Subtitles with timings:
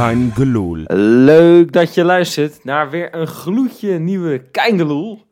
[0.00, 0.82] Kein Geloel.
[1.24, 5.26] Leuk dat je luistert naar weer een gloedje nieuwe Keingeloel.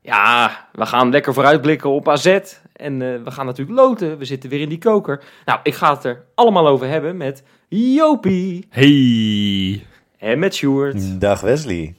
[0.00, 2.26] Ja, we gaan lekker vooruitblikken op AZ.
[2.72, 4.18] En eh, we gaan natuurlijk loten.
[4.18, 5.22] We zitten weer in die koker.
[5.44, 9.86] Nou, ik ga het er allemaal over hebben met Jopie Hey.
[10.18, 11.20] en met Sjoerd.
[11.20, 11.94] Dag Wesley.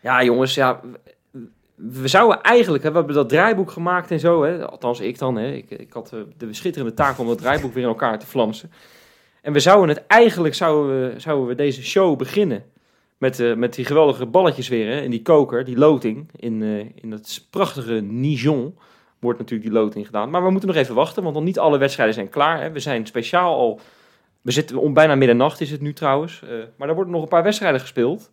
[0.00, 0.80] Ja, jongens, ja,
[1.74, 5.36] we zouden eigenlijk, hè, we hebben dat draaiboek gemaakt en zo, hè, althans ik dan,
[5.36, 8.26] hè, ik, ik had eh, de schitterende taak om dat draaiboek weer in elkaar te
[8.26, 8.70] flamsen.
[9.42, 12.64] En we zouden het eigenlijk, zouden we, zouden we deze show beginnen
[13.18, 17.02] met, eh, met die geweldige balletjes weer, hè, in die koker, die loting, in, eh,
[17.02, 18.78] in dat prachtige Nijon
[19.18, 20.30] wordt natuurlijk die loting gedaan.
[20.30, 22.60] Maar we moeten nog even wachten, want nog niet alle wedstrijden zijn klaar.
[22.60, 22.70] Hè.
[22.70, 23.80] We zijn speciaal al,
[24.40, 27.28] we zitten om bijna middernacht is het nu trouwens, eh, maar er worden nog een
[27.28, 28.30] paar wedstrijden gespeeld.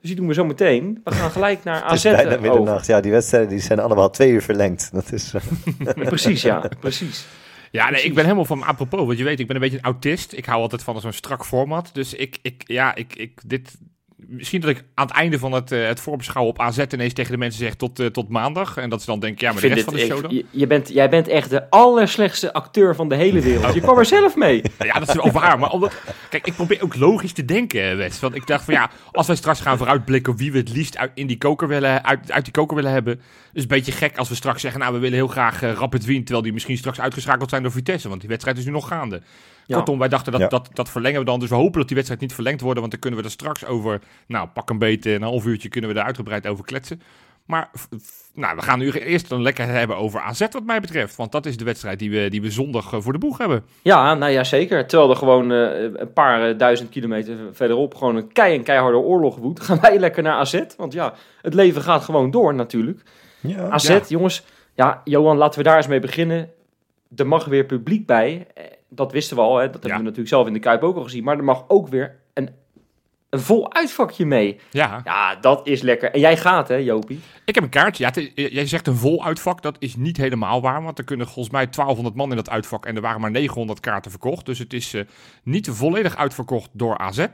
[0.00, 1.00] Dus die doen we zo meteen.
[1.04, 2.40] We gaan gelijk naar Het is AZ bijna over.
[2.40, 2.86] middernacht.
[2.86, 4.90] Ja, die wedstrijden die zijn allemaal twee uur verlengd.
[4.92, 5.34] Dat is,
[5.94, 7.26] Precies, ja, precies.
[7.70, 9.06] Ja, nee, ik ben helemaal van apropos.
[9.06, 10.32] Want je weet, ik ben een beetje een autist.
[10.32, 11.90] Ik hou altijd van zo'n strak format.
[11.92, 13.78] Dus ik, ik ja, ik, ik, dit...
[14.26, 17.32] Misschien dat ik aan het einde van het, eh, het voorbeschouwen op AZ ineens tegen
[17.32, 18.76] de mensen zeg tot, eh, tot maandag.
[18.76, 20.34] En dat ze dan denken, ja, maar de rest van de het- show dan?
[20.34, 23.74] je, je bent, jij bent echt de allerslechtste acteur van de hele wereld.
[23.74, 24.62] Je kwam er zelf mee.
[24.78, 25.58] Ja, dat is wel waar.
[25.58, 25.92] Maar omdat,
[26.30, 28.20] kijk, ik probeer ook logisch te denken, Wes.
[28.20, 31.10] Want ik dacht van ja, als wij straks gaan vooruitblikken wie we het liefst uit,
[31.14, 33.20] in die koker willen, uit, uit die koker willen hebben.
[33.52, 36.04] is een beetje gek als we straks zeggen, nou, we willen heel graag eh, Rapid
[36.04, 36.20] Wien.
[36.24, 38.08] Terwijl die misschien straks uitgeschakeld zijn door Vitesse.
[38.08, 39.22] Want die wedstrijd is nu nog gaande.
[39.68, 39.76] Ja.
[39.76, 40.48] Kortom, wij dachten dat, Ja.
[40.48, 41.40] dat, dat verlengen we dan.
[41.40, 42.78] Dus we hopen dat die wedstrijd niet verlengd wordt.
[42.78, 45.90] Want dan kunnen we er straks over, nou, pak een beetje, een half uurtje kunnen
[45.90, 47.02] we er uitgebreid over kletsen.
[47.46, 50.80] Maar f- f- nou, we gaan nu eerst dan lekker hebben over AZ wat mij
[50.80, 51.16] betreft.
[51.16, 53.64] Want dat is de wedstrijd die we, die we zondag eh, voor de boeg hebben.
[53.82, 54.86] Ja, nou ja, zeker.
[54.86, 58.98] Terwijl er gewoon eh, een paar eh, duizend kilometer verderop gewoon een kei en keiharde
[58.98, 60.62] oorlog woedt, gaan wij lekker naar AZ.
[60.76, 63.02] Want ja, het leven gaat gewoon door natuurlijk.
[63.40, 63.68] ja.
[63.68, 64.00] AZ, Ja.
[64.08, 64.44] jongens.
[64.74, 66.50] Ja, Johan, laten we daar eens mee beginnen.
[67.16, 68.46] Er mag weer publiek bij.
[68.90, 69.64] Dat wisten we al, hè.
[69.64, 69.96] dat hebben Ja.
[69.96, 71.24] we natuurlijk zelf in de Kuip ook al gezien.
[71.24, 72.50] Maar er mag ook weer een,
[73.30, 74.60] een vol uitvakje mee.
[74.70, 76.10] Ja, Ja, dat is lekker.
[76.12, 77.20] En jij gaat, hè, Jopie?
[77.44, 78.04] Ik heb een kaartje.
[78.04, 79.62] Ja, is- jij zegt een vol uitvak.
[79.62, 80.82] Dat is niet helemaal waar.
[80.82, 82.86] Want er kunnen volgens mij 1200 man in dat uitvak.
[82.86, 84.46] En er waren maar 900 kaarten verkocht.
[84.46, 85.02] Dus het is eh,
[85.42, 87.26] niet volledig uitverkocht door AZ.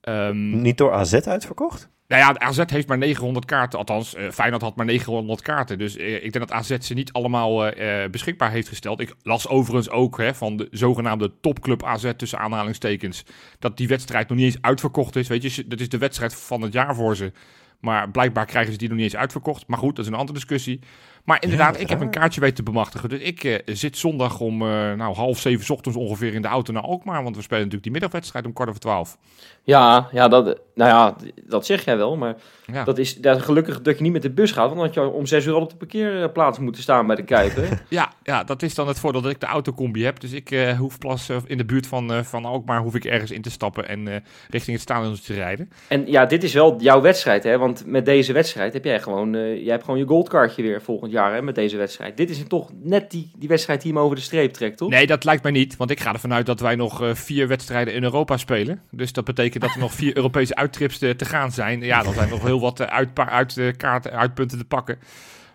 [0.00, 1.88] Ehm, Niet door AZ uitverkocht?
[2.18, 3.78] Nou ja, AZ heeft maar 900 kaarten.
[3.78, 5.78] Althans, eh Feyenoord had maar 900 kaarten.
[5.78, 9.00] Dus eh, ik denk dat AZ ze niet allemaal eh, beschikbaar heeft gesteld.
[9.00, 13.24] Ik las overigens ook hè, van de zogenaamde topclub AZ tussen aanhalingstekens.
[13.58, 15.28] Dat die wedstrijd nog niet eens uitverkocht is.
[15.28, 17.32] Weet je, dat is de wedstrijd van het jaar voor ze.
[17.80, 19.66] Maar blijkbaar krijgen ze die nog niet eens uitverkocht.
[19.66, 20.80] Maar goed, dat is een andere discussie.
[21.24, 23.08] Maar inderdaad, ik heb een kaartje weten te bemachtigen.
[23.08, 26.48] Dus ik eh, zit zondag om eh, nou, half zeven 's ochtends ongeveer in de
[26.48, 27.22] auto naar Alkmaar.
[27.22, 29.18] Want we spelen natuurlijk die middagwedstrijd om kwart over twaalf.
[29.62, 32.16] Ja, ja, dat, nou ja, dat zeg jij wel.
[32.16, 32.34] Maar
[32.66, 32.84] Ja.
[32.84, 34.64] dat is dat, gelukkig dat je niet met de bus gaat.
[34.64, 37.34] Want dan had je om zes uur al op de parkeerplaats moeten staan bij de
[37.34, 37.68] hè?
[37.88, 40.20] Ja, ja, dat is dan het voordeel dat ik de autocombi heb.
[40.20, 43.30] Dus ik eh, hoef pas eh, in de buurt van, van Alkmaar hoef ik ergens
[43.30, 45.70] in te stappen en richting het stadion te rijden.
[45.88, 47.58] En ja, dit is wel jouw wedstrijd, hè?
[47.58, 51.13] Want met deze wedstrijd heb jij gewoon, jij hebt gewoon je goldkaartje weer volgend jaar,
[51.14, 51.42] hè?
[51.42, 52.16] Met deze wedstrijd.
[52.16, 54.90] Dit is toch net die, die wedstrijd die hem over de streep trekt, toch?
[54.90, 57.48] Nee, dat lijkt mij niet, want ik ga ervan uit dat wij nog eh, vier
[57.48, 58.82] wedstrijden in Europa spelen.
[58.90, 61.80] Dus dat betekent dat er nog vier Europese uittrips te, te gaan zijn.
[61.80, 62.86] Ja, dan zijn nog heel wat eh,
[63.26, 64.98] uit, eh, kaarten, uitpunten te pakken.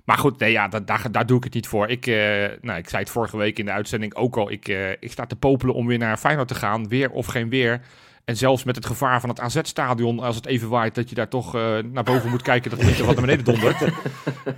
[0.09, 1.87] Maar goed, nee, ja, daar, doe ik het niet voor.
[1.87, 2.15] Ik, eh,
[2.61, 4.51] nou, ik zei het vorige week in de uitzending ook al.
[4.51, 6.87] Ik, eh, ik sta te popelen om weer naar Feyenoord te gaan.
[6.87, 7.81] Weer of geen weer.
[8.29, 11.27] En zelfs met het gevaar van het AZ-stadion, als het even waait, dat je daar
[11.27, 13.81] toch eh, naar boven moet kijken dat er niet wat naar beneden dondert.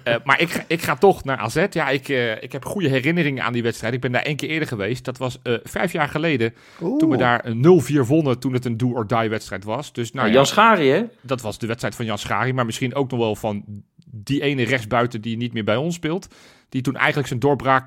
[0.03, 1.65] Eh, maar ik, ga- ik ga toch naar AZ.
[1.69, 3.93] Ja, ik, eh, ik heb goede herinneringen aan die wedstrijd.
[3.93, 5.05] Ik ben daar één keer eerder geweest.
[5.05, 6.53] Dat was eh, vijf jaar geleden,
[6.97, 9.93] toen we daar een 0-4 wonnen, toen het een do-or-die wedstrijd was.
[9.93, 11.03] Dus nou Nou, ja, Jan Schari, hè?
[11.21, 13.63] dat was de wedstrijd van Jan Schari, maar misschien ook nog wel van
[14.05, 16.27] die ene rechtsbuiten die niet meer bij ons speelt.
[16.69, 17.85] Die toen eigenlijk zijn doorbraak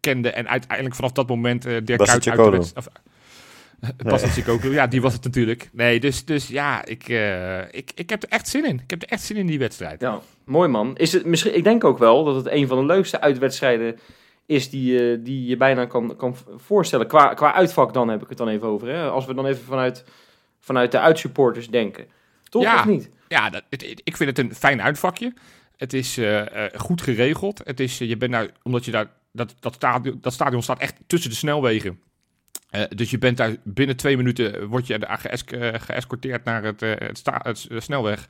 [0.00, 2.90] kende en uiteindelijk vanaf dat moment Dirk Kuyt uit de wedstrijd...
[3.82, 5.68] eh, Bas Tjekolo, ja, die was het natuurlijk.
[5.72, 8.80] Nee, dus, dus ja, ik, eh, ik, ik heb er echt zin in.
[8.84, 10.00] Ik heb er echt zin in die wedstrijd.
[10.00, 10.96] Ja, mooi man.
[10.96, 13.98] Is het misschien, ik denk ook wel dat het een van de leukste uitwedstrijden
[14.46, 17.06] is die, eh, die je bijna kan, kan voorstellen.
[17.06, 19.08] Qua, qua uitvak dan heb ik het dan even over, hè?
[19.08, 20.04] Als we dan even vanuit,
[20.60, 22.06] vanuit de uitsupporters denken.
[22.48, 22.78] Toch Ja.
[22.78, 23.10] of niet?
[23.28, 25.32] Ja, dat, het, het- ik vind het een fijn uitvakje.
[25.76, 26.42] Het is eh,
[26.74, 27.60] goed geregeld.
[27.64, 30.94] Het is, je bent daar, omdat je daar, dat, dat, stadion, dat stadion staat echt
[31.06, 32.00] tussen de snelwegen.
[32.72, 36.82] Eh, dus je bent daar binnen twee minuten, word je geësk- eh, geëscorteerd naar het,
[36.82, 36.92] eh,
[37.24, 38.26] het, snelweg.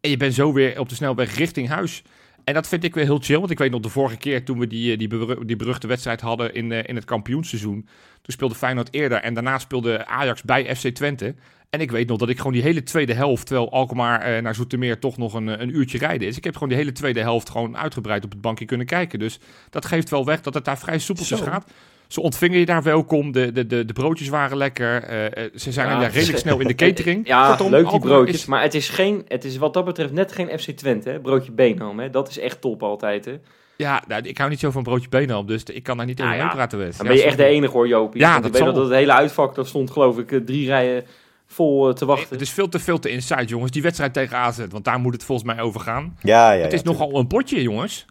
[0.00, 2.02] En je bent zo weer op de snelweg richting huis.
[2.44, 3.38] En dat vind ik weer heel chill.
[3.38, 6.20] Want ik weet nog de vorige keer toen we die, die, beru- die beruchte wedstrijd
[6.20, 7.80] hadden in, in het kampioenseizoen.
[8.22, 11.34] Toen speelde Feyenoord eerder en daarna speelde Ajax bij FC Twente.
[11.70, 14.54] En ik weet nog dat ik gewoon die hele tweede helft, terwijl Alkmaar eh, naar
[14.54, 16.36] Zoetermeer toch nog een, een uurtje rijden is.
[16.36, 19.18] Ik heb gewoon die hele tweede helft gewoon uitgebreid op het bankje kunnen kijken.
[19.18, 19.38] Dus
[19.70, 21.70] dat geeft wel weg dat het daar vrij soepeltjes gaat.
[22.12, 23.32] Ze ontvingen je daar welkom.
[23.32, 25.02] De, de, de, de broodjes waren lekker.
[25.02, 27.26] eh, eh, ze zijn Ja, is- redelijk snel in de catering.
[27.26, 28.36] Ja, Kortom, leuk die broodjes.
[28.36, 31.20] is- Maar het is, geen, het is wat dat betreft net geen FC Twente, hè?
[31.20, 32.10] Broodje Benham, hè?
[32.10, 33.38] Dat is echt top altijd, hè?
[33.76, 36.36] ja, nou, ik hou niet zo van broodje op, dus ik kan daar niet over
[36.36, 36.48] ja.
[36.48, 36.78] praten.
[36.78, 36.96] Wes.
[36.96, 38.20] Dan Ja, ben je echt de enige hoor, Jopie.
[38.20, 38.72] Ja, dat ik weet zal.
[38.72, 41.04] dat het hele uitvak, dat stond geloof ik eh, drie rijen
[41.46, 42.28] vol te wachten.
[42.30, 43.70] Het is veel te veel te inside, jongens.
[43.70, 46.16] Die wedstrijd tegen AZ, want daar moet het volgens mij over gaan.
[46.22, 48.06] Ja, ja, het ja, is nogal een potje, jongens.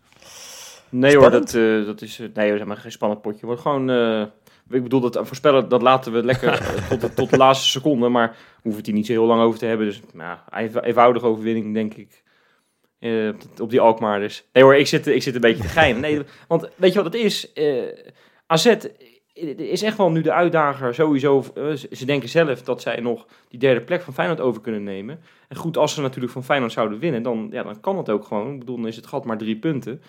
[0.91, 3.45] Nee hoor, dat, eh, dat is eh, nee, hoor, zeg maar geen spannend potje.
[3.45, 4.21] Wordt gewoon, eh,
[4.69, 8.09] ik bedoel, dat voorspellen, dat laten we lekker tot, de, tot de laatste seconde.
[8.09, 9.85] Maar we hoeven het hier niet zo heel lang over te hebben.
[9.85, 12.23] Dus nou, eenv- eenvoudige overwinning, denk ik.
[13.61, 14.47] op- die Alkmaar dus.
[14.53, 16.01] Nee hoor, ik zit, ik zit een beetje te geinen.
[16.01, 17.53] Nee, want weet je wat het is?
[18.47, 18.75] AZ
[19.57, 21.43] is echt wel nu de uitdager sowieso.
[21.91, 25.19] ze- denken zelf dat zij nog die derde plek van Feyenoord over kunnen nemen.
[25.47, 28.23] En goed, als ze natuurlijk van Feyenoord zouden winnen, dan, ja, dan kan dat ook
[28.25, 28.53] gewoon.
[28.53, 30.01] Ik bedoel, dan is het gat maar drie punten.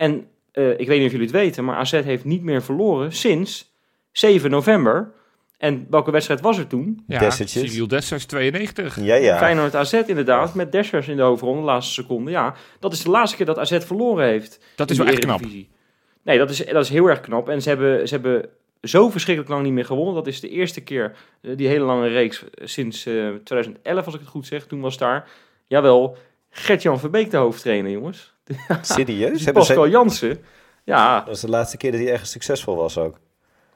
[0.00, 3.12] En eh, ik weet niet of jullie het weten, maar AZ heeft niet meer verloren
[3.12, 3.74] sinds
[4.12, 5.12] 7 november.
[5.58, 7.04] En welke wedstrijd was er toen?
[7.06, 7.70] Ja, Dessertjes.
[7.70, 9.00] Cyril Dessers 92.
[9.00, 9.38] Ja, ja.
[9.38, 12.30] Feyenoord AZ inderdaad, met Dessers in de hoofdronde, de laatste seconde.
[12.30, 14.60] Ja, dat is de laatste keer dat AZ verloren heeft.
[14.76, 15.40] Dat is wel echt knap.
[16.22, 17.48] Nee, dat is, dat is heel erg knap.
[17.48, 18.48] En ze hebben, ze hebben
[18.82, 20.14] zo verschrikkelijk lang niet meer gewonnen.
[20.14, 24.14] Dat is de eerste keer, eh, die hele lange reeks, eh, sinds eh, 2011 als
[24.14, 24.66] ik het goed zeg.
[24.66, 25.28] Toen was daar,
[25.66, 26.16] jawel,
[26.50, 28.29] Gert-Jan Verbeek de hoofdtrainer, jongens.
[28.82, 29.30] Serieus?
[29.32, 29.90] Dus Hebben Pascal ze...
[29.90, 30.38] Jansen.
[30.84, 33.18] Ja, Dat was de laatste keer dat hij ergens succesvol was ook.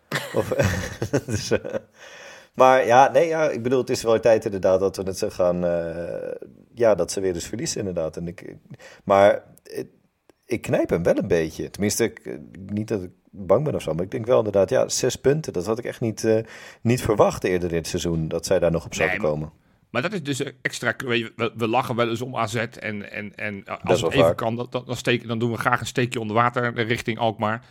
[0.38, 0.48] Of,
[1.26, 1.74] dus, eh,
[2.54, 5.28] maar ja, nee, ja, ik bedoel, het is wel tijd inderdaad dat we het zo
[5.30, 5.64] gaan...
[5.64, 6.34] eh,
[6.74, 8.16] ja, dat ze weer eens verliezen inderdaad.
[8.16, 8.54] En ik,
[9.04, 9.42] maar
[10.46, 11.70] ik knijp hem wel een beetje.
[11.70, 12.34] Tenminste, ik, eh,
[12.66, 15.52] niet dat ik bang ben of zo, maar ik denk wel inderdaad, ja, zes punten.
[15.52, 16.38] Dat had ik echt niet, eh,
[16.82, 19.52] niet verwacht eerder in het seizoen, dat zij daar nog op zouden Nee, maar- komen.
[19.94, 20.94] Maar dat is dus extra.
[20.96, 22.54] We, we lachen wel eens om AZ.
[22.54, 24.36] En, en, en als het even vaak.
[24.36, 27.64] kan, dan, dan, steken, dan doen we graag een steekje onder water richting Alkmaar.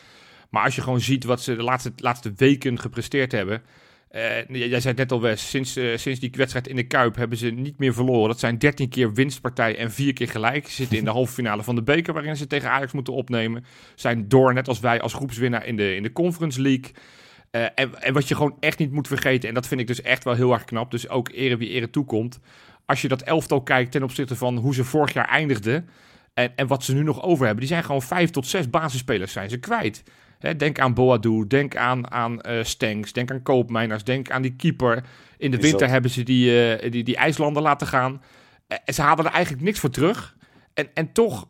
[0.50, 3.62] Maar als je gewoon ziet wat ze de laatste, laatste weken gepresteerd hebben.
[4.10, 5.50] eh, jij zei het net al, Wes.
[5.50, 8.28] Sinds, eh, sinds die wedstrijd in de Kuip hebben ze niet meer verloren.
[8.28, 10.68] Dat zijn 13 keer winstpartij en 4 keer gelijk.
[10.68, 13.66] Ze zitten in de halve finale van de beker waarin ze tegen Ajax moeten opnemen.
[13.96, 16.92] Zijn door, net als wij, als groepswinnaar in de, in de Conference League.
[17.54, 20.02] Eh, en, en wat je gewoon echt niet moet vergeten, en dat vind ik dus
[20.02, 22.40] echt wel heel erg knap, dus ook ere wie ere toekomt.
[22.86, 25.90] Als je dat elftal kijkt ten opzichte van hoe ze vorig jaar eindigden
[26.34, 29.32] en, en wat ze nu nog over hebben, die zijn gewoon vijf tot zes basisspelers
[29.32, 30.04] zijn ze kwijt.
[30.40, 34.56] Hè, denk aan Boadu, denk aan, aan eh Stenks, denk aan Koopmeiners, denk aan die
[34.56, 35.04] keeper.
[35.38, 38.22] In de winter hebben ze die, eh, die, die IJslander laten gaan.
[38.86, 40.36] En ze halen er eigenlijk niks voor terug.
[40.74, 41.48] En, en toch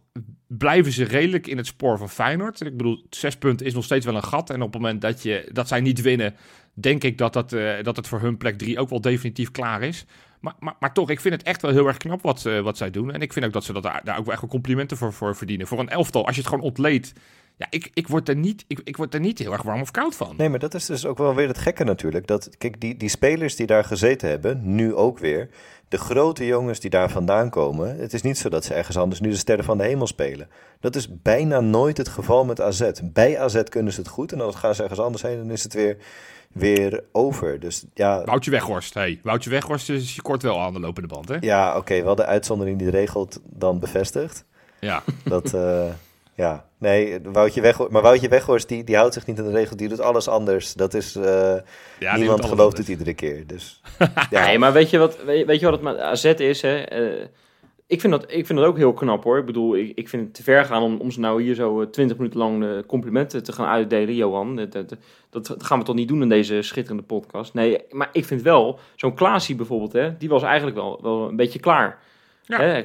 [0.47, 2.61] blijven ze redelijk in het spoor van Feyenoord.
[2.61, 4.49] Ik bedoel, zes punten is nog steeds wel een gat.
[4.49, 6.35] En op het moment dat, je, dat zij niet winnen,
[6.73, 9.81] denk ik dat, dat, eh, dat het voor hun plek drie ook wel definitief klaar
[9.81, 10.05] is.
[10.39, 12.77] Maar, maar, maar toch, ik vind het echt wel heel erg knap wat, eh, wat
[12.77, 13.11] zij doen.
[13.11, 15.35] En ik vind ook dat ze dat daar, ook wel echt wel complimenten voor, voor
[15.35, 15.67] verdienen.
[15.67, 17.13] Voor een elftal, als je het gewoon ontleedt.
[17.57, 19.91] Ja, ik, ik, word er niet, ik, ik word er niet heel erg warm of
[19.91, 20.33] koud van.
[20.37, 22.27] Nee, maar dat is dus ook wel weer het gekke natuurlijk.
[22.27, 25.49] Dat, kijk, die, die spelers die daar gezeten hebben, nu ook weer.
[25.87, 27.97] De grote jongens die daar vandaan komen.
[27.97, 30.49] Het is niet zo dat ze ergens anders nu de sterren van de hemel spelen.
[30.79, 32.89] Dat is bijna nooit het geval met AZ.
[33.03, 35.51] Bij AZ kunnen ze het goed en dan gaan ze ergens anders heen en dan
[35.51, 35.97] is het weer,
[36.51, 37.59] weer over.
[37.59, 41.29] Dus ja, Woutje Weghorst, hey, Woutje Weghorst is je kort wel aan de lopende band,
[41.29, 41.37] hè?
[41.39, 44.45] ja oké, wel de uitzondering die de regel t- dan bevestigt.
[44.79, 45.03] Ja.
[45.23, 45.85] Dat, eh,
[46.35, 49.75] ja, nee, Woutje Weghorst, maar Woutje Weghorst die, die houdt zich niet aan de regel,
[49.75, 50.73] die doet alles anders.
[50.73, 51.55] Dat is, eh,
[51.99, 52.79] ja niemand gelooft anders.
[52.79, 53.47] het iedere keer.
[53.47, 53.81] Dus,
[54.29, 54.45] ja.
[54.45, 56.61] Nee, maar weet je wat, weet, weet je wat het met AZ is?
[56.61, 56.81] Hè?
[56.81, 57.27] Eh,
[57.87, 59.37] ik, vind dat, ik vind dat ook heel knap hoor.
[59.37, 61.81] Ik bedoel, ik, ik vind het te ver gaan om, om ze nou hier zo
[61.81, 64.55] eh, 20 minuten lang complimenten te gaan uitdelen, Johan.
[64.55, 64.95] Dat, dat,
[65.29, 67.53] dat, dat gaan we toch niet doen in deze schitterende podcast?
[67.53, 71.35] Nee, maar ik vind wel, zo'n Klaasie bijvoorbeeld, hè, die was eigenlijk wel, wel een
[71.35, 71.99] beetje klaar.
[72.45, 72.59] Ja.
[72.61, 72.83] Hè,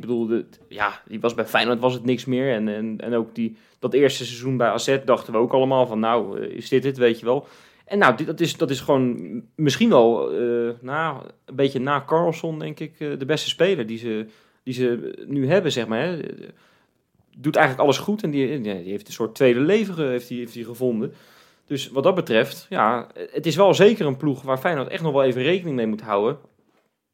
[0.00, 2.52] bedoel, de- ja, die was bij Feyenoord was het niks meer.
[2.54, 5.98] En, en, en ook die, dat eerste seizoen bij AZ dachten we ook allemaal van,
[6.00, 7.46] nou, eh, is dit het, weet je wel.
[7.84, 12.04] En nou, dit, dat, is, dat is gewoon misschien wel eh, na, een beetje na
[12.06, 14.26] Carlson, denk ik, eh, de beste speler die ze,
[14.62, 16.02] die ze nu hebben, zeg maar.
[16.02, 16.18] Hè.
[17.36, 20.52] Doet eigenlijk alles goed en die, die heeft een soort tweede leven heeft die, heeft
[20.52, 21.12] die gevonden.
[21.66, 25.12] Dus wat dat betreft, ja, het is wel zeker een ploeg waar Feyenoord echt nog
[25.12, 26.38] wel even rekening mee moet houden.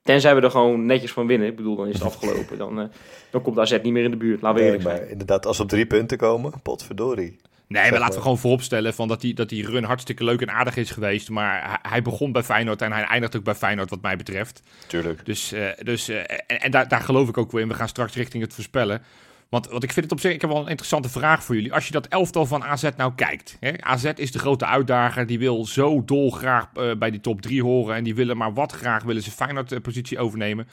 [0.02, 1.48] Tenzij we er gewoon netjes van winnen.
[1.48, 2.58] Ik bedoel, dan is het afgelopen.
[2.58, 2.86] Dan, eh,
[3.30, 4.40] dan komt AZ niet meer in de buurt.
[4.42, 5.00] Laten we Nee, eerlijk zijn.
[5.02, 7.36] maar inderdaad, als we op drie punten komen, potverdorie.
[7.66, 10.50] Nee, maar laten we gewoon vooropstellen van dat, die, dat die run hartstikke leuk en
[10.50, 11.30] aardig is geweest.
[11.30, 14.62] Maar hij, begon bij Feyenoord en hij eindigt ook bij Feyenoord wat mij betreft.
[14.86, 15.24] Tuurlijk.
[15.26, 17.68] Dus, eh, dus eh, en, en daar, daar geloof ik ook wel in.
[17.68, 19.02] We gaan straks richting het voorspellen.
[19.48, 21.72] Want, want ik vind het op zich, ik heb wel een interessante vraag voor jullie.
[21.72, 23.56] Als je dat elftal van AZ nou kijkt.
[23.60, 23.72] Hè?
[23.80, 25.26] AZ is de grote uitdager.
[25.26, 27.96] Die wil zo dolgraag eh bij die top 3 horen.
[27.96, 30.68] En die willen maar wat graag willen ze Feyenoord eh, positie overnemen.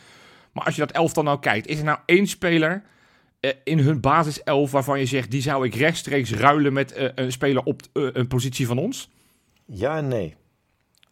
[0.52, 1.68] Maar als je dat elftal nou kijkt.
[1.68, 2.84] Is er nou één speler
[3.40, 7.64] eh, in hun basiself waarvan je zegt, die zou ik rechtstreeks ruilen met een speler
[7.64, 9.10] op een positie van ons?
[9.66, 10.36] Ja en nee.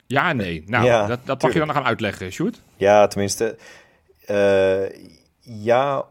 [0.05, 0.63] Ja en nee.
[0.65, 2.61] Nou, Ja, dat, dat mag je dan nog gaan uitleggen, Sjoerd.
[2.77, 3.57] Ja, tenminste.
[5.41, 6.05] ja,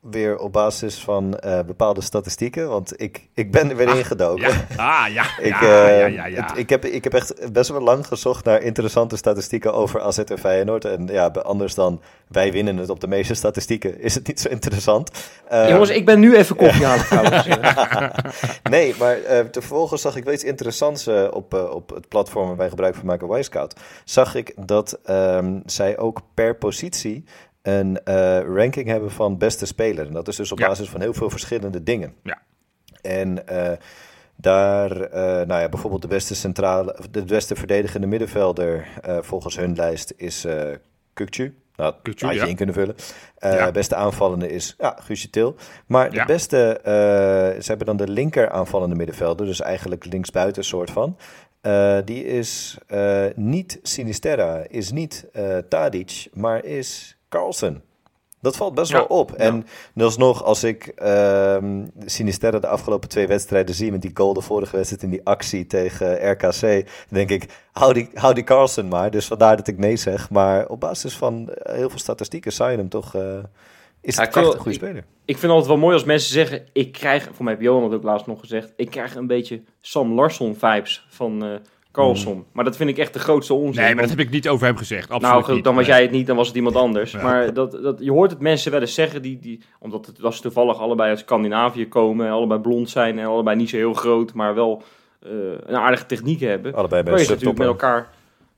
[0.00, 2.68] weer op basis van eh, bepaalde statistieken.
[2.68, 4.48] Want ik, ik ben er weer Ah, ingedoken.
[4.76, 6.46] Ja, ah, ja, Ik, ja, eh, ja, ja, ja.
[6.46, 10.18] het- ik, heb, ik heb echt best wel lang gezocht naar interessante statistieken over AZ
[10.18, 10.84] en Feyenoord.
[10.84, 14.48] En ja, anders dan wij winnen het op de meeste statistieken, is het niet zo
[14.48, 15.10] interessant.
[15.48, 17.46] Eh, Jongens, ik ben nu even koffie halen trouwens.
[18.70, 22.46] Nee, maar eh vervolgens zag ik wel iets interessants eh, op, eh, op het platform
[22.46, 23.74] waar wij gebruik van maken, Wisecout.
[24.04, 27.24] Zag ik dat ehm, zij ook per positie
[27.62, 30.06] een eh, ranking hebben van beste speler.
[30.06, 30.68] En dat is dus op Ja.
[30.68, 32.14] basis van heel veel verschillende dingen.
[32.22, 32.42] Ja.
[33.02, 33.72] En eh,
[34.36, 38.88] daar, eh, nou ja, bijvoorbeeld de beste centrale, de beste verdedigende middenvelder
[39.20, 40.70] volgens hun lijst is eh
[41.12, 41.54] Kukcu.
[41.76, 42.44] Nou, had je ja.
[42.44, 42.94] in kunnen vullen.
[43.38, 43.70] Ja.
[43.70, 45.56] Beste aanvallende is ja, Guusje Til.
[45.86, 46.80] Maar de beste,
[47.60, 51.16] ze hebben dan de linker aanvallende middenvelder, dus eigenlijk linksbuiten soort van.
[52.04, 52.78] Die is
[53.34, 57.82] niet Sinisterra, is niet eh Tadic, maar is Carlsen.
[58.40, 58.96] Dat valt best Ja.
[58.96, 59.32] wel op.
[59.32, 63.90] En alsnog, als ik ehm Sinisterra de afgelopen twee wedstrijden zie...
[63.90, 66.60] met die goal de vorige wedstrijd in die actie tegen RKC...
[66.60, 69.10] dan denk ik, hou die, hou die Carlsen maar.
[69.10, 70.30] Dus vandaar dat ik nee zeg.
[70.30, 73.14] Maar op basis van eh, heel veel statistieken zou je hem toch...
[73.14, 73.22] eh,
[74.00, 75.04] is Ja, het echt een goede speler.
[75.24, 77.82] ik vind het altijd wel mooi als mensen zeggen, ik krijg, voor mij heb Johan
[77.82, 81.54] dat ook laatst nog gezegd, ik krijg een beetje Sam Larsson vibes van eh
[81.92, 82.44] Carlson.
[82.52, 83.82] Maar dat vind ik echt de grootste onzin.
[83.82, 85.10] Nee, maar dat heb ik niet over hem gezegd.
[85.10, 85.94] Absoluut nou, goed, dan was Nee.
[85.94, 87.12] jij het niet, dan was het iemand anders.
[87.12, 87.22] Ja.
[87.22, 90.40] Maar dat, dat, je hoort het mensen wel eens zeggen, die, die, omdat het was
[90.40, 94.34] toevallig allebei uit Scandinavië komen, en allebei blond zijn en allebei niet zo heel groot,
[94.34, 94.82] maar wel
[95.22, 95.30] eh,
[95.66, 96.74] een aardige techniek hebben.
[96.74, 98.08] Allebei bij je natuurlijk met elkaar.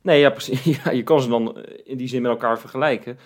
[0.02, 0.64] Nee, ja, precies.
[0.84, 3.18] Ja, je kan ze dan in die zin met elkaar vergelijken.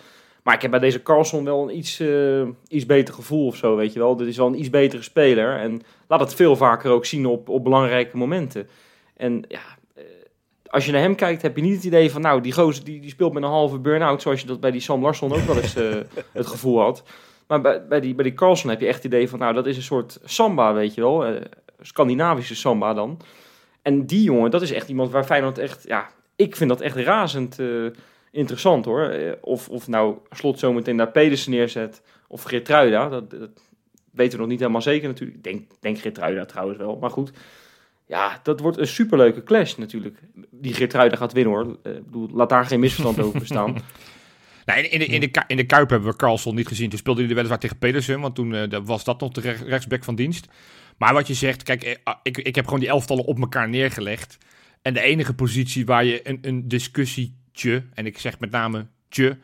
[0.43, 3.77] Maar ik heb bij deze Carlson wel een iets, eh, iets beter gevoel of zo,
[3.77, 4.17] weet je wel.
[4.17, 5.59] Dit is wel een iets betere speler.
[5.59, 8.69] En laat het veel vaker ook zien op, op belangrijke momenten.
[9.17, 9.61] En ja,
[10.69, 12.21] als je naar hem kijkt, heb je niet het idee van...
[12.21, 14.23] Nou, die gozer die, die speelt met een halve burn-out...
[14.23, 15.95] zoals je dat bij die Sam Larsson ook wel eens eh,
[16.33, 17.03] het gevoel had.
[17.47, 19.39] Maar bij, bij, die, bij die Carlson heb je echt het idee van...
[19.39, 21.25] Nou, dat is een soort samba, weet je wel.
[21.27, 21.41] eh,
[21.81, 23.21] Scandinavische samba dan.
[23.83, 25.85] En die jongen, dat is echt iemand waar Feyenoord echt...
[25.87, 27.67] Ja, ik vind dat echt razend eh,
[28.31, 29.17] interessant hoor.
[29.41, 33.09] Of, of nou Slot zometeen daar Pedersen neerzet of Geertruida.
[33.09, 33.51] Dat, dat
[34.11, 35.37] weten we nog niet helemaal zeker natuurlijk.
[35.37, 36.97] Ik denk, denk Geertruida trouwens wel.
[37.01, 37.33] Maar goed,
[38.07, 40.19] ja, dat wordt een superleuke clash natuurlijk.
[40.51, 41.79] Die Geertruida gaat winnen hoor.
[41.83, 41.93] Eh,
[42.33, 43.77] laat daar geen misverstand over bestaan.
[44.67, 46.89] Nee, in, de, in, de, in de Kuip hebben we Carlson niet gezien.
[46.89, 50.05] Toen speelde hij weliswaar tegen Pedersen, want toen eh, was dat nog de rechts- rechtsback
[50.05, 50.47] van dienst.
[50.99, 53.69] Maar wat je zegt, kijk, eh, ah, ik, ik heb gewoon die elftallen op elkaar
[53.69, 54.39] neergelegd.
[54.83, 59.39] En de enige positie waar je een, een discussietje, en ik zeg met name tje,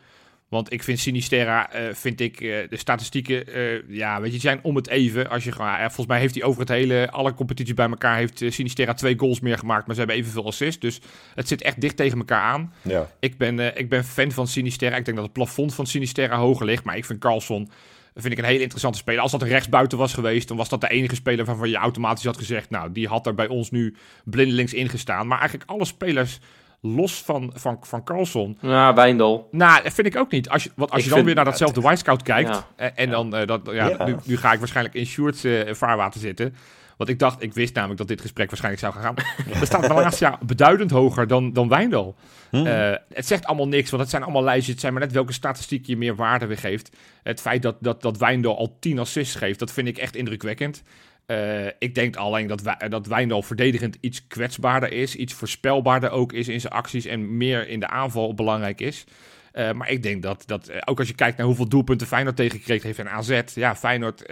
[0.53, 4.59] want ik vind Sinisterra, eh, vind ik, eh, de statistieken, eh, ja, weet je, zijn
[4.61, 5.29] om het even.
[5.29, 8.43] Als je gewoon, volgens mij heeft hij over het hele, alle competities bij elkaar, heeft
[8.47, 10.79] Sinisterra twee goals meer gemaakt, maar ze hebben evenveel assists.
[10.79, 11.01] Dus
[11.35, 12.73] het zit echt dicht tegen elkaar aan.
[12.81, 13.09] Ja.
[13.19, 14.95] Ik ben, ik ben fan van Sinisterra.
[14.95, 16.83] Ik denk dat het plafond van Sinisterra hoger ligt.
[16.83, 17.69] Maar ik vind Carlson
[18.15, 19.21] vind ik een hele interessante speler.
[19.21, 22.25] Als dat een rechtsbuiten was geweest, dan was dat de enige speler waarvan je automatisch
[22.25, 22.69] had gezegd...
[22.69, 25.27] nou, die had er bij ons nu blindelings ingestaan.
[25.27, 26.39] Maar eigenlijk alle spelers
[26.85, 28.57] los van, van, van Carlson...
[28.61, 29.47] ja, Wijndal.
[29.51, 30.49] Nou, dat vind ik ook niet.
[30.49, 32.49] Als je, want als Ik je dan vind- weer naar datzelfde Wisecout kijkt...
[32.49, 32.67] Ja.
[32.75, 34.05] eh, en dan, eh, dat, ja, Ja.
[34.05, 36.55] Nu, nu ga ik waarschijnlijk in Sjoerd's eh, vaarwater zitten...
[36.97, 39.25] Want ik dacht, ik wist namelijk dat dit gesprek waarschijnlijk zou gaan gaan.
[39.61, 42.15] Er staat Malasia beduidend hoger dan, dan Wijndal.
[42.49, 42.65] Hm.
[42.65, 44.71] Eh, het zegt allemaal niks, want het zijn allemaal lijstjes.
[44.71, 46.95] Het zijn maar net welke statistiek je meer waarde weer geeft.
[47.23, 50.83] Het feit dat, dat, dat Wijndal al 10 assists geeft, dat vind ik echt indrukwekkend.
[51.25, 55.15] Eh, ik denk alleen dat, wij, dat Wijndal verdedigend iets kwetsbaarder is.
[55.15, 59.03] Iets voorspelbaarder ook is in zijn acties en meer in de aanval belangrijk is.
[59.51, 62.35] Eh, maar ik denk dat, dat eh, ook als je kijkt naar hoeveel doelpunten Feyenoord
[62.35, 63.41] tegengekregen heeft en AZ.
[63.53, 64.23] Ja, Feyenoord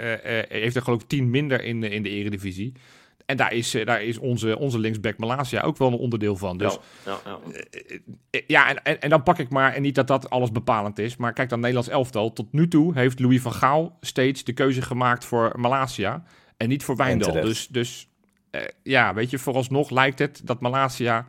[0.48, 2.74] heeft er geloof ik 10 minder in, de- in de eredivisie.
[3.26, 6.58] En daar is, daar is onze, onze linksback Malasia ook wel een onderdeel van.
[6.58, 7.40] Dus ja, ja,
[8.32, 8.40] ja.
[8.48, 11.18] Ja, en, en, en dan pak ik maar, en niet dat dat alles bepalend is,
[11.18, 12.34] maar kijk dan Nederlands elftal.
[12.34, 16.24] Tot nu toe heeft Louis van Gaal steeds de keuze gemaakt voor Malasia
[16.62, 17.32] en niet voor Wijndal.
[17.32, 18.08] Dus, dus
[18.50, 21.26] eh, ja, weet je, vooralsnog lijkt het dat Malasia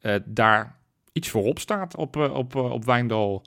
[0.00, 0.76] eh, daar
[1.12, 3.42] iets voorop staat op, eh, op, op Wijndal.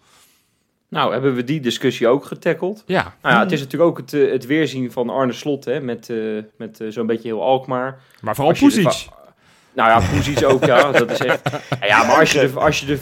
[0.89, 2.83] Nou, hebben we die discussie ook getackeld.
[2.85, 6.11] Ja, Nou ja, het is natuurlijk ook het, het weerzien van Arne Slot, hè, met,
[6.57, 7.99] met zo'n beetje heel Alkmaar.
[8.21, 9.17] maar vooral va-
[9.77, 10.91] Nou ja, Poesies ook, ja.
[10.91, 11.49] Dat is echt...
[11.87, 12.59] Ja, maar als je de...
[12.59, 12.99] Als je de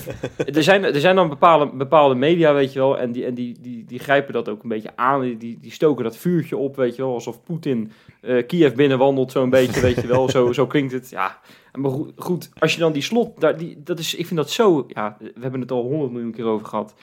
[0.54, 3.56] er, zijn, er zijn dan bepaalde, bepaalde media, weet je wel, en, die, en die,
[3.62, 5.22] die, die grijpen dat ook een beetje aan.
[5.38, 7.92] Die, die stoken dat vuurtje op, weet je wel, alsof Poetin
[8.26, 10.30] eh, Kiev binnenwandelt, zo'n beetje, weet je wel.
[10.30, 11.40] Zo, zo klinkt het, ja.
[11.74, 14.50] Maar goed, goed, als je dan die slot, daar, die, dat is, ik vind dat
[14.50, 16.94] zo, ja, we hebben het al honderd miljoen keer over gehad.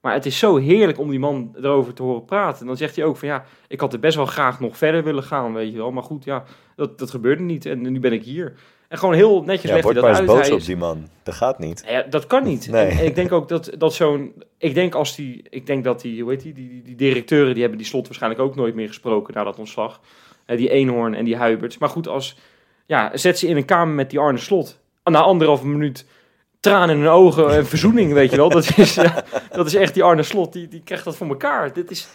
[0.00, 2.60] Maar het is zo heerlijk om die man erover te horen praten.
[2.60, 5.04] En dan zegt hij ook van ja, ik had er best wel graag nog verder
[5.04, 5.92] willen gaan, weet je wel.
[5.92, 6.44] Maar goed, ja,
[6.76, 8.54] dat, dat gebeurde niet en nu ben ik hier.
[8.88, 10.26] En gewoon heel netjes Ja, legt hij dat uit.
[10.26, 11.08] boos Hij op is- die man.
[11.22, 11.84] Dat gaat niet.
[11.88, 12.68] ja, dat kan niet.
[12.70, 12.86] Nee.
[12.86, 14.42] En, en ik denk ook dat, dat zo'n.
[14.58, 15.42] Ik denk als die.
[15.50, 16.22] Ik denk dat die.
[16.22, 16.52] Hoe heet die?
[16.52, 17.50] Die, die, die directeuren.
[17.52, 20.00] die hebben die slot waarschijnlijk ook nooit meer gesproken na dat ontslag.
[20.46, 21.78] Eh, die Eenhoorn en die Huiberts.
[21.78, 22.36] Maar goed, als.
[22.86, 24.78] Ja, zet ze in een kamer met die Arne Slot.
[25.04, 26.06] Na anderhalve minuut.
[26.60, 28.48] Tranen in hun ogen en verzoening, weet je wel.
[28.48, 28.94] Dat is,
[29.50, 30.52] dat is echt die Arne Slot.
[30.52, 31.72] Die, die krijgt dat voor elkaar.
[31.72, 32.08] Dit is.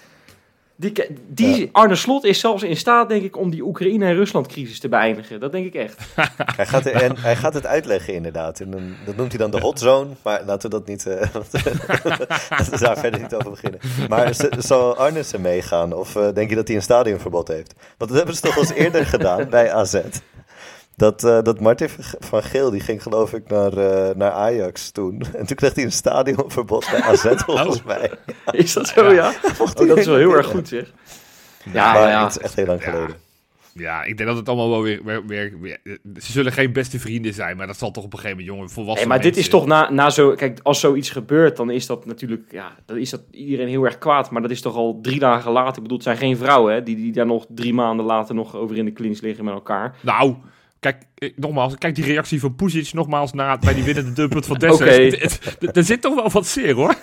[0.82, 0.94] Die,
[1.28, 4.90] die Arne Slot is zelfs in staat, denk ik, om die Oekraïne- en Rusland-crisis te
[4.90, 5.40] beïndigen.
[5.40, 5.98] Dat denk ik echt.
[6.56, 8.60] Hij gaat, er- en hij gaat het uitleggen inderdaad.
[8.60, 10.10] En dan, dat noemt hij dan de hot zone.
[10.24, 11.06] Maar laten we dat niet...
[11.08, 11.28] eh,
[12.50, 13.80] laten we daar verder niet over beginnen.
[14.10, 15.94] Maar z- zal Arnissen meegaan?
[15.94, 17.74] Of eh, denk je dat hij een stadionverbod heeft?
[17.98, 19.96] Want dat hebben ze toch al eens eerder gedaan bij AZ.
[21.02, 21.90] Dat, eh, dat Martin
[22.20, 25.22] van Geel, die ging geloof ik naar, eh, naar Ajax toen.
[25.40, 28.12] En toen kreeg hij een stadionverbod bij AZ volgens mij.
[28.52, 29.34] Is dat zo, ja?
[29.60, 30.94] Oh, dat is wel heel erg goed, zeg.
[31.74, 32.24] Ja, maar ja.
[32.24, 32.92] het is echt heel lang Ja.
[32.92, 33.16] geleden.
[33.74, 35.80] Ja, ik denk dat het allemaal wel weer, weer, weer, weer-
[36.20, 38.74] Ze zullen geen beste vrienden zijn, maar dat zal toch op een gegeven moment, jongen,
[38.74, 40.32] volwassen Nee, maar dit is toch na, na zo...
[40.36, 42.52] Kijk, als zoiets gebeurt, dan is dat natuurlijk...
[42.52, 44.32] Ja, dan is dat iedereen heel erg kwaad.
[44.32, 45.76] Maar dat is toch al drie dagen later.
[45.76, 46.84] Ik bedoel, het zijn geen vrouwen, hè?
[46.84, 49.96] Die, die daar nog drie maanden later nog over in de klins liggen met elkaar.
[50.02, 50.36] Nou,
[50.82, 54.58] kijk, eh, nogmaals, kijk die reactie van Pusic nogmaals na, bij die winnende dubbelpunt van
[54.80, 55.40] Dessers.
[55.74, 56.96] Er zit toch wel wat zeer, hoor.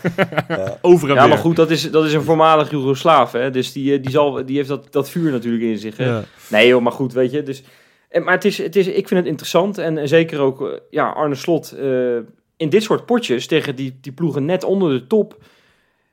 [0.49, 0.79] Ja.
[0.83, 1.29] Over en Ja, weer.
[1.29, 3.51] maar goed, dat is, dat is een voormalig Joegoslaaf, hè?
[3.51, 6.05] Dus die, eh, die, zal, die heeft dat, dat vuur natuurlijk in zich, hè?
[6.07, 6.25] Ja.
[6.51, 7.43] Nee joh, maar goed, weet je.
[7.43, 7.63] Dus,
[8.09, 9.79] en, maar het is, het is, ik vind het interessant.
[9.79, 11.73] En, en zeker ook eh, ja, Arne Slot.
[11.73, 12.17] eh,
[12.57, 15.37] in dit soort potjes tegen die, die ploegen net onder de top...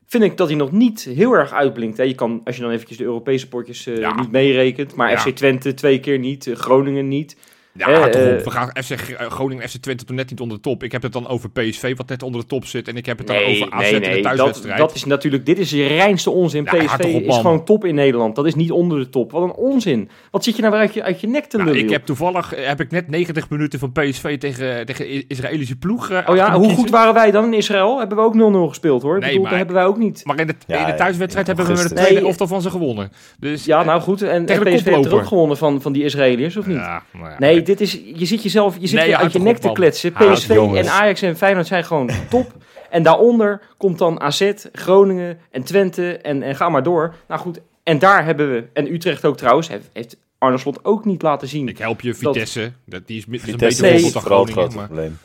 [0.08, 1.98] vind ik dat hij nog niet heel erg uitblinkt.
[1.98, 2.04] Hè.
[2.04, 4.16] Je kan, als je dan eventjes de Europese potjes eh, Ja.
[4.20, 4.96] niet meerekent...
[4.96, 5.18] maar Ja.
[5.18, 7.38] FC Twente twee keer niet, eh, Groningen niet.
[7.78, 8.38] Ja, Eh, toch op.
[8.38, 10.84] eh, We gaan FC eh, Groningen, FC Twente toch net niet onder de top.
[10.84, 12.88] Ik heb het dan over PSV, wat net onder de top zit.
[12.88, 14.14] En ik heb het dan over AZ nee, in de nee.
[14.22, 14.78] Dat, thuiswedstrijd.
[14.78, 15.46] dat is natuurlijk...
[15.46, 16.64] Dit is de reinste onzin.
[16.64, 18.36] Ja, ga PSV op, is gewoon top in Nederland.
[18.36, 19.32] Dat is niet onder de top.
[19.32, 20.10] Wat een onzin.
[20.32, 22.06] Wat zit je nou weer uit je, uit je nek te Nou, lullen, ik heb
[22.06, 26.12] toevallig heb ik net 90 minuten van PSV tegen, tegen Israëlische ploeg.
[26.28, 26.78] Oh ja, hoe kiezen.
[26.78, 28.00] goed waren wij dan in Israël?
[28.00, 29.20] Hebben we ook 0-0 gespeeld hoor.
[29.20, 30.22] Nee, bedoel, maar- hebben wij ook niet.
[30.26, 31.98] Maar in de, Ja, in de thuiswedstrijd in hebben we met augustus.
[32.00, 32.24] tweede Nee.
[32.30, 33.12] elftal van ze gewonnen.
[33.40, 34.22] Dus, Ja, nou goed.
[34.22, 36.78] En, en tegen de PSV heeft er ook gewonnen van, van die Israëliërs, of niet?
[36.78, 37.36] ja, nou ja.
[37.40, 39.72] Nee, dit is, je zit jezelf je zit Nee, houd uit je nek op, te
[39.72, 40.14] kletsen.
[40.14, 42.52] PSV en Ajax en Feyenoord zijn gewoon top.
[42.90, 47.16] En daaronder komt dan AZ, Groningen en Twente en, en ga maar door.
[47.28, 51.06] Nou goed, en daar hebben we, en Utrecht ook trouwens, heeft, heeft Arne Slot ook
[51.06, 51.68] niet laten zien.
[51.68, 52.72] Ik help je, Vitesse.
[52.86, 54.12] Dat, die is, is een beter Nee.
[54.12, 54.22] Groningen.
[54.22, 55.18] grote Maar, probleem.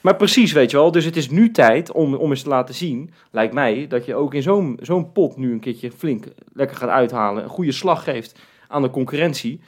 [0.00, 0.92] Maar precies, weet je wel.
[0.92, 4.14] Dus het is nu tijd om, om eens te laten zien, lijkt mij, dat je
[4.14, 7.42] ook in zo'n zo'n pot nu een keertje flink lekker gaat uithalen.
[7.42, 9.60] Een goede slag geeft aan de concurrentie.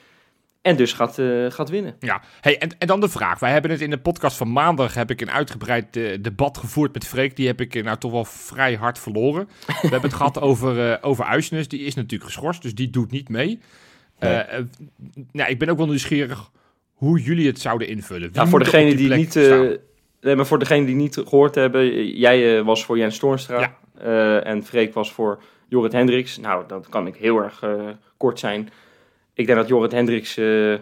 [0.68, 1.96] En dus gaat, eh, gaat winnen.
[2.00, 2.22] ja.
[2.40, 3.38] Hey, en, en dan de vraag.
[3.38, 6.92] Wij hebben het in de podcast van maandag heb ik een uitgebreid eh, debat gevoerd
[6.94, 7.36] met Freek.
[7.36, 9.48] Die heb ik eh, nou toch wel vrij hard verloren.
[9.66, 11.68] We hebben het gehad over, over Uisnes.
[11.68, 13.60] Die is natuurlijk geschorst, dus die doet niet mee.
[14.18, 14.42] Nee.
[15.32, 16.50] Nou, ik ben ook wel nieuwsgierig
[16.94, 18.28] hoe jullie het zouden invullen.
[18.32, 19.34] Wie Ja, voor er op degene die niet,
[20.20, 24.40] nee, maar voor degene die niet gehoord hebben, jij was voor Jens Toornstra Ja.
[24.40, 26.38] en Freek was voor Jorrit Hendricks.
[26.38, 27.64] Nou, dat kan ik heel erg
[28.16, 28.68] kort zijn.
[29.38, 30.74] Ik denk dat Jorrit Hendricks eh,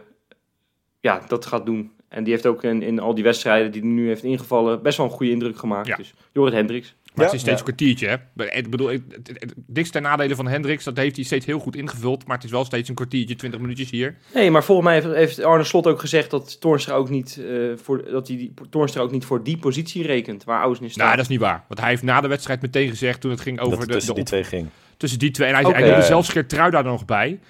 [1.01, 1.91] ja, dat gaat doen.
[2.09, 4.97] En die heeft ook in, in al die wedstrijden die hij nu heeft ingevallen best
[4.97, 5.87] wel een goede indruk gemaakt.
[5.87, 5.97] Ja.
[5.97, 6.95] Dus Jorrit Hendricks.
[7.15, 7.67] Maar Ja, het is steeds ja.
[7.67, 8.45] een kwartiertje, hè?
[8.59, 10.85] Ik bedoel, het, het, het- niks ten nadele van Hendricks.
[10.85, 12.27] Dat heeft hij steeds heel goed ingevuld.
[12.27, 14.17] Maar het is wel steeds een kwartiertje, 20 minuutjes hier.
[14.35, 17.57] Nee, maar volgens mij heeft, heeft Arne Slot ook gezegd dat Toornstra ook niet, eh,
[17.77, 21.05] voor, dat hij die, Toornstra ook niet voor die positie rekent waar Ausnes staat.
[21.05, 21.65] Nou, dat is niet waar.
[21.69, 23.95] Want hij heeft na de wedstrijd meteen gezegd toen het ging Dat over het de,
[23.95, 24.69] tussen de die op- twee ging.
[24.97, 25.49] tussen die twee.
[25.49, 25.75] En hij, Oké.
[25.77, 27.41] hij noemde zelfs Geertruida er nog bij.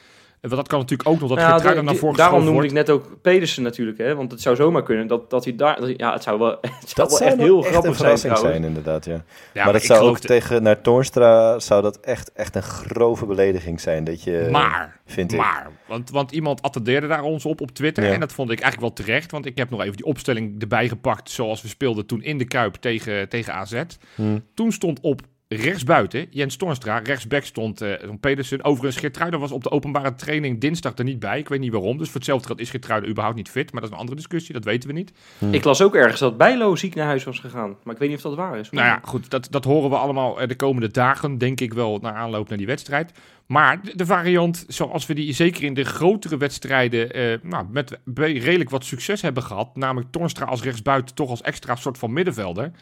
[0.41, 2.67] Want dat kan natuurlijk ook nog, dat Geertruida naar voren daarom noemde wordt.
[2.69, 4.15] ik net ook Pedersen natuurlijk, hè?
[4.15, 5.77] want het zou zomaar kunnen dat, dat hij daar...
[5.77, 7.91] dat hij- ja, het zou wel, het zou Dat wel zou echt heel echt grappig
[7.91, 8.61] een zijn verrassing trouwens.
[8.63, 9.25] zijn, inderdaad, ja.
[9.53, 12.63] Ja, maar dat ik zou ook de- tegen naar Toornstra zou dat echt, echt een
[12.63, 14.05] grove belediging zijn.
[14.05, 15.39] Dat je, Maar, vind ik.
[15.39, 18.05] maar want, want iemand attendeerde daar ons op op Twitter.
[18.05, 18.13] Ja.
[18.13, 19.31] En dat vond ik eigenlijk wel terecht.
[19.31, 21.31] Want ik heb nog even die opstelling erbij gepakt.
[21.31, 23.83] Zoals we speelden toen in de Kuip tegen, tegen AZ.
[24.15, 24.39] Hm.
[24.55, 26.99] Toen stond op rechtsbuiten Jens Toornstra.
[26.99, 28.65] Rechtsback stond eh Pedersen.
[28.65, 31.39] Overigens, Geertruida was op de openbare training dinsdag er niet bij.
[31.39, 31.99] Ik weet niet waarom.
[31.99, 33.73] Dus voor hetzelfde geld is Geertruida überhaupt niet fit.
[33.73, 34.55] Maar dat is een andere discussie.
[34.55, 35.13] Dat weten we niet.
[35.51, 37.77] Ik las ook ergens dat Bijlo ziek naar huis was gegaan.
[37.83, 38.71] Maar ik weet niet of dat waar is.
[38.71, 41.99] Nou ja, goed, dat, dat horen we allemaal eh, de komende dagen, denk ik wel,
[42.03, 43.13] naar aanloop naar die wedstrijd.
[43.47, 48.71] Maar de, variant, zoals we die zeker in de grotere wedstrijden eh, nou, met redelijk
[48.71, 52.73] wat succes hebben gehad, namelijk Tornstra als rechtsbuiten toch als extra soort van middenvelder.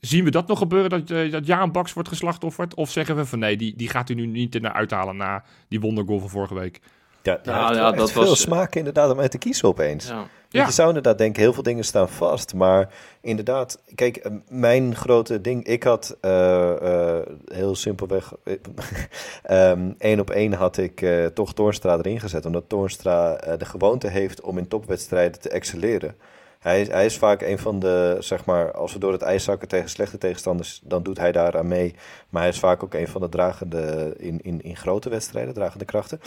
[0.00, 2.74] Zien we dat nog gebeuren, dat, eh, dat Jaan Baks wordt geslachtofferd?
[2.74, 5.80] Of zeggen we van nee, die, die gaat u nu niet ernaar uithalen na die
[5.80, 6.80] wondergoal van vorige week?
[7.22, 10.08] Ja, wel echt dat veel was- smaak inderdaad om uit te kiezen opeens.
[10.08, 10.26] Ja.
[10.50, 10.64] Ja.
[10.66, 12.54] Je zou inderdaad denken, heel veel dingen staan vast.
[12.54, 12.88] Maar
[13.20, 15.64] inderdaad, kijk, eh, mijn grote ding...
[15.64, 18.32] Ik had eh, eh, heel simpelweg...
[19.42, 22.46] ehm één op één had ik eh, toch Toornstra erin gezet.
[22.46, 26.14] Omdat Toornstra de gewoonte heeft om in topwedstrijden te excelleren.
[26.58, 29.68] Hij, hij is vaak een van de, zeg maar, als we door het ijs zakken
[29.68, 31.94] tegen slechte tegenstanders, dan doet hij daar aan mee.
[32.28, 35.84] Maar hij is vaak ook een van de dragende, in, in, in grote wedstrijden, dragende
[35.84, 36.20] krachten.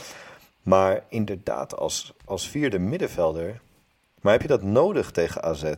[0.62, 3.60] Maar inderdaad, als, als vierde middenvelder,
[4.20, 5.72] maar heb je dat nodig tegen AZ?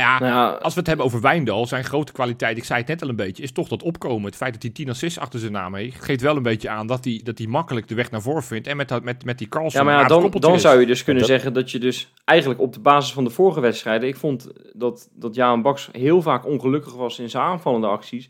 [0.00, 2.78] Nou ja, Nou ja, als we het hebben over Wijndal, zijn grote kwaliteit, ik zei
[2.78, 4.24] het net al een beetje, is toch dat opkomen.
[4.26, 6.86] Het feit dat hij 10 assists achter zijn naam heeft, geeft wel een beetje aan
[6.86, 8.66] dat hij, dat hij makkelijk de weg naar voren vindt.
[8.66, 10.62] En met, dat- met, met die Carlson Ja, maar een ja, dan, dan is.
[10.62, 13.30] zou je dus kunnen Dat- zeggen dat je dus eigenlijk op de basis van de
[13.30, 14.08] vorige wedstrijden...
[14.08, 18.26] Ik vond dat, dat Jaan Baks heel vaak ongelukkig was in zijn aanvallende acties.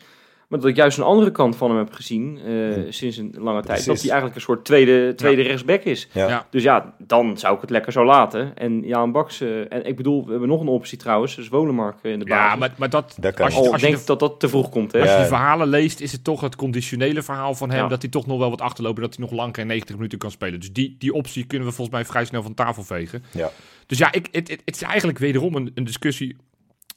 [0.49, 2.91] Maar dat ik juist een andere kant van hem heb gezien eh, Ja.
[2.93, 3.67] sinds een lange tijd.
[3.67, 3.87] Precies.
[3.87, 6.09] Dat hij eigenlijk een soort tweede, tweede rechtsback is.
[6.13, 6.29] Ja.
[6.29, 6.47] Ja.
[6.51, 8.57] Dus ja, dan zou ik het lekker zo laten.
[8.57, 9.41] En Jaan Baks...
[9.41, 11.35] eh, en ik bedoel, we hebben nog een optie trouwens.
[11.37, 12.51] Dus Wolemark eh, in de basis.
[12.53, 14.19] Ja, maar, maar dat, Dat kan als je, Al als je denk de- ik dat
[14.21, 15.01] dat te vroeg komt, hè?
[15.01, 17.83] Als je die verhalen leest, is het toch het conditionele verhaal van hem.
[17.83, 17.89] Ja.
[17.89, 18.97] Dat hij toch nog wel wat achterloopt.
[18.97, 20.61] en Dat hij nog lang geen 90 minuten kan spelen.
[20.61, 23.25] Dus die, die optie kunnen we volgens mij vrij snel van tafel vegen.
[23.31, 23.51] Ja.
[23.87, 26.37] Dus ja, ik, het, het, het is eigenlijk wederom een, een discussie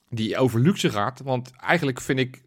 [0.10, 1.21] die over luxe gaat.
[1.23, 2.41] Want eigenlijk vind ik.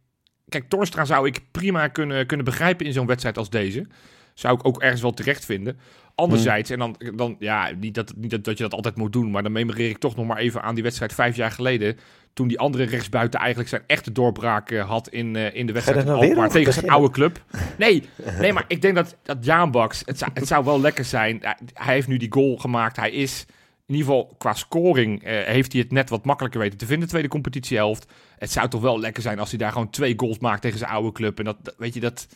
[0.51, 3.87] Kijk, Torstra zou ik prima kunnen, kunnen begrijpen in zo'n wedstrijd als deze.
[4.35, 5.79] Zou ik ook ergens wel terecht vinden.
[6.15, 9.31] Anderzijds, en dan, dan ja, niet, dat, niet dat, dat je dat altijd moet doen.
[9.31, 11.99] Maar dan memoreer ik toch nog maar even aan die wedstrijd vijf jaar geleden.
[12.33, 16.05] Toen die andere rechtsbuiten eigenlijk zijn echte doorbraak eh, had in, eh, in de wedstrijd
[16.07, 17.45] nou Alkmaar tegen zijn oude club.
[17.79, 18.09] Nee,
[18.41, 21.41] nee, maar ik denk dat, dat Baks, het zou, het zou wel lekker zijn.
[21.75, 22.97] Hij heeft nu die goal gemaakt.
[22.97, 23.47] Hij is
[23.91, 27.09] in ieder geval qua scoring eh, heeft hij het net wat makkelijker weten te vinden,
[27.09, 28.13] tweede competitiehelft.
[28.39, 30.91] Het zou toch wel lekker zijn als hij daar gewoon twee goals maakt tegen zijn
[30.91, 31.39] oude club.
[31.39, 32.27] En dat, weet je, dat,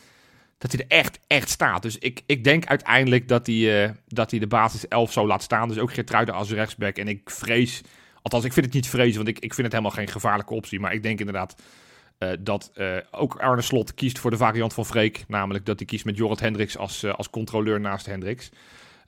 [0.57, 1.81] dat hij er echt, echt staat.
[1.81, 5.43] Dus ik, ik denk uiteindelijk dat hij, eh, dat hij de basis 11 zo laat
[5.43, 5.67] staan.
[5.67, 6.97] Dus ook Geertruiden als rechtsback.
[6.97, 7.81] En ik vrees,
[8.21, 10.79] althans ik vind het niet vrezen, want ik, ik vind het helemaal geen gevaarlijke optie.
[10.79, 11.61] Maar ik denk inderdaad
[12.17, 12.71] eh, dat
[13.11, 15.23] ook Arne Slot kiest voor de variant van Freek.
[15.27, 18.51] Namelijk dat hij kiest met Jorrit Hendricks als, als controleur naast Hendricks.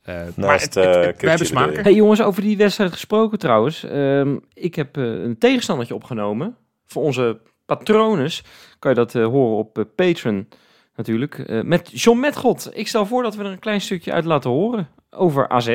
[0.07, 0.85] Eh, maar het, Naast, het- het-
[1.23, 1.83] eh, we hebben.
[1.83, 3.83] Hey jongens, over die wedstrijd gesproken trouwens.
[3.83, 6.57] Ehm, ik heb eh, een tegenstandertje opgenomen.
[6.85, 8.43] Voor onze patrones
[8.79, 10.47] kan je dat eh, horen op eh, Patreon
[10.95, 11.39] natuurlijk.
[11.39, 12.69] Eh, met John Metgod.
[12.73, 15.65] Ik stel voor dat we er een klein stukje uit laten horen over AZ.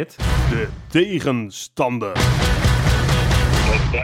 [0.50, 2.16] De tegenstander.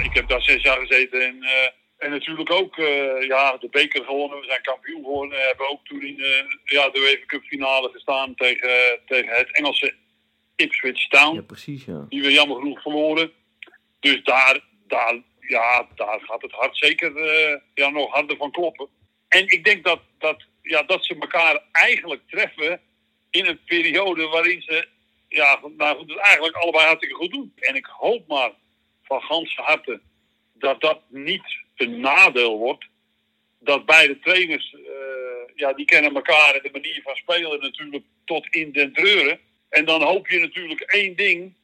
[0.03, 1.69] Ik heb daar zes jaar gezeten en, eh,
[2.07, 4.39] en natuurlijk ook eh, ja, de beker gewonnen.
[4.41, 5.31] We zijn kampioen geworden.
[5.39, 8.71] We hebben ook toen in eh, ja, de UEFA Cup finale gestaan tegen,
[9.07, 9.95] tegen het Engelse
[10.63, 11.35] Ipswich Town.
[11.35, 12.07] Ja, precies ja.
[12.09, 13.33] Die we jammer genoeg verloren.
[14.01, 18.89] Dus daar, daar, ja, daar gaat het hart zeker eh, ja, nog harder van kloppen.
[19.29, 22.81] En ik denk dat, dat, ja, dat ze elkaar eigenlijk treffen
[23.31, 24.89] in een periode waarin ze
[25.29, 27.53] ja, nou, goed, het eigenlijk allebei hartstikke goed doen.
[27.57, 28.51] En ik hoop maar
[29.03, 30.01] van ganse harte
[30.53, 32.87] dat dat niet een nadeel wordt.
[33.61, 38.47] Dat beide trainers, eh, ja, die kennen elkaar en de manier van spelen natuurlijk tot
[38.47, 39.41] in den treuren.
[39.69, 41.55] En dan hoop je natuurlijk één ding,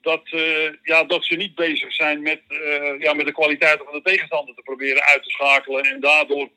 [0.00, 3.94] dat, eh, ja, dat ze niet bezig zijn met, eh, ja, met de kwaliteiten van
[3.94, 5.84] de tegenstander te proberen uit te schakelen.
[5.84, 6.48] En daardoor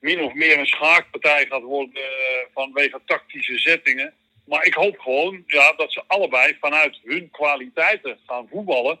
[0.00, 4.14] min of meer een schaakpartij gaat worden eh, vanwege tactische zettingen.
[4.46, 8.98] Maar ik hoop gewoon ja, dat ze allebei vanuit hun kwaliteiten gaan voetballen.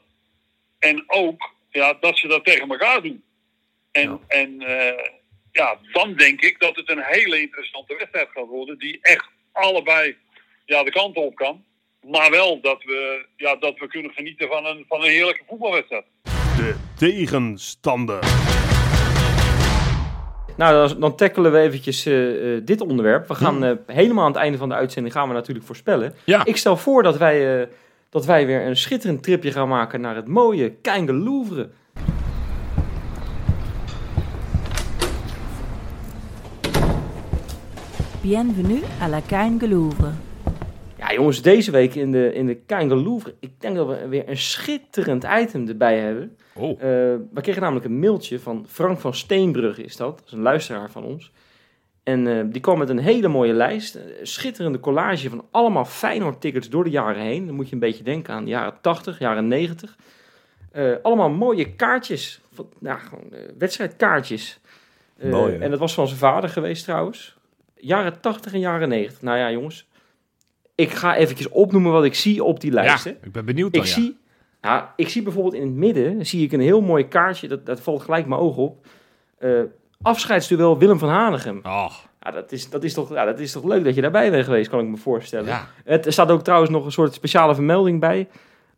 [0.78, 3.24] En ook ja, dat ze dat tegen elkaar doen.
[3.92, 4.18] En, Ja.
[4.28, 4.58] en
[5.52, 8.78] ja, dan denk ik dat het een hele interessante wedstrijd gaat worden.
[8.78, 10.16] Die echt allebei
[10.70, 11.64] ja, de kant op kan.
[12.06, 16.04] Maar wel dat we, ja, dat we kunnen genieten van een, van een heerlijke voetbalwedstrijd.
[16.56, 18.18] De tegenstander.
[20.56, 23.28] Nou, dan, dan tackelen we eventjes eh, eh, dit onderwerp.
[23.28, 26.14] We gaan eh, helemaal aan het einde van de uitzending gaan we natuurlijk voorspellen.
[26.24, 26.44] Ja.
[26.44, 27.66] Ik stel voor dat wij, eh,
[28.10, 31.70] dat wij weer een schitterend tripje gaan maken naar het mooie Keinge Louvre.
[38.22, 40.29] Bienvenue à la Keinge Louvre.
[41.00, 43.34] Ja, jongens, deze week in de, in de Keinge Louvre.
[43.40, 46.36] Ik denk dat we weer een schitterend item erbij hebben.
[46.54, 46.78] Oh, Eh,
[47.32, 50.18] we kregen namelijk een mailtje van Frank van Steenbrugge, is dat.
[50.18, 51.32] Dat is een luisteraar van ons.
[52.02, 53.94] En eh, die kwam met een hele mooie lijst.
[53.94, 57.46] Een schitterende collage van allemaal Feyenoord-tickets door de jaren heen.
[57.46, 59.96] Dan moet je een beetje denken aan de jaren 80, jaren 90.
[60.72, 62.40] Eh, allemaal mooie kaartjes.
[62.52, 64.60] Van, nou, gewoon wedstrijdkaartjes.
[65.22, 67.36] Mooi, en dat was van zijn vader geweest trouwens.
[67.76, 69.22] Jaren 80 en jaren 90.
[69.22, 69.88] Nou ja, jongens.
[70.80, 73.04] Ik ga eventjes opnoemen wat ik zie op die lijst.
[73.04, 73.94] ja, ik ben benieuwd dan, Ik ja.
[73.94, 74.16] zie,
[74.62, 77.48] ja, ik zie bijvoorbeeld in het midden zie ik een heel mooi kaartje.
[77.48, 78.86] Dat, dat valt gelijk mijn oog op.
[79.38, 79.60] Eh,
[80.02, 81.60] afscheidsduel Willem van Hanegem.
[81.62, 84.30] Oh, Ja, dat, is, dat, is toch, ja, dat is toch leuk dat je daarbij
[84.30, 85.46] bent geweest, kan ik me voorstellen.
[85.46, 85.68] ja.
[85.84, 88.28] Het, er staat ook trouwens nog een soort speciale vermelding bij.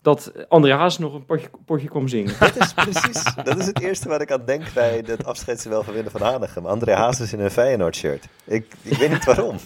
[0.02, 2.34] Dat André Haas nog een potje, potje kwam zingen.
[2.38, 5.94] Dat is precies, dat is het eerste waar ik aan denk bij het afscheidsduel van
[5.94, 6.66] Willem van Hanegem.
[6.66, 8.28] André Hazes in een Feyenoord-shirt.
[8.44, 9.56] Ik, ik weet niet waarom.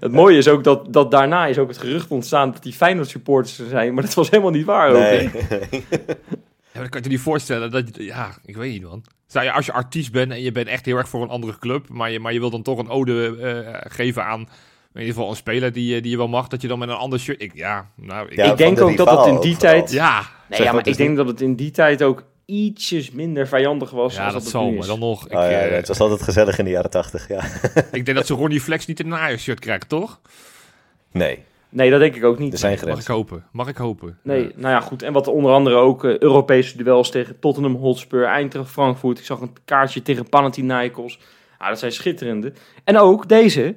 [0.00, 3.08] Het mooie is ook dat, dat daarna is ook het gerucht ontstaan dat die Feyenoord
[3.08, 3.94] supporters er zijn.
[3.94, 5.30] Maar dat was helemaal niet waar nee.
[6.72, 9.04] Ja, maar dan kan je je niet voorstellen dat je, ja, ik weet niet man.
[9.26, 11.58] Zou je, als je artiest bent en je bent echt heel erg voor een andere
[11.58, 14.48] club, maar je, maar je wil dan toch een ode eh, geven aan,
[14.94, 16.88] in ieder geval een speler die, je- die je wel mag, dat je dan met
[16.88, 19.40] een ander shirt, ik, ja, nou, ik, Ja, ik denk de ook dat dat in
[19.40, 19.90] die tijd...
[19.92, 23.10] ja, Nee, Zeg ja, dat maar ik denk dat het in die tijd ook ietsjes
[23.10, 24.14] minder vijandig was.
[24.14, 25.24] ja als dat het zal, maar dan nog.
[25.26, 27.42] Ik, Oh, ja, eh, het was altijd gezellig in de jaren tachtig, ja.
[27.92, 30.20] ik denk dat ze Ronnie Flex niet een Ajax shirt krijgen, toch?
[31.12, 32.52] Nee, Nee, dat denk ik ook niet.
[32.52, 34.18] er zijn Mag ik hopen, mag ik hopen.
[34.22, 34.50] Nee, Ja.
[34.56, 35.02] nou ja, goed.
[35.02, 39.18] En wat onder andere ook eh, Europese duels tegen Tottenham Hotspur, Eintracht Frankfurt.
[39.18, 41.18] Ik zag een kaartje tegen Panathinaikos.
[41.58, 42.52] Ah, dat zijn schitterende.
[42.84, 43.76] En ook deze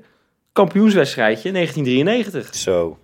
[0.56, 2.56] kampioenswedstrijdje 1993.
[2.56, 2.98] Zo.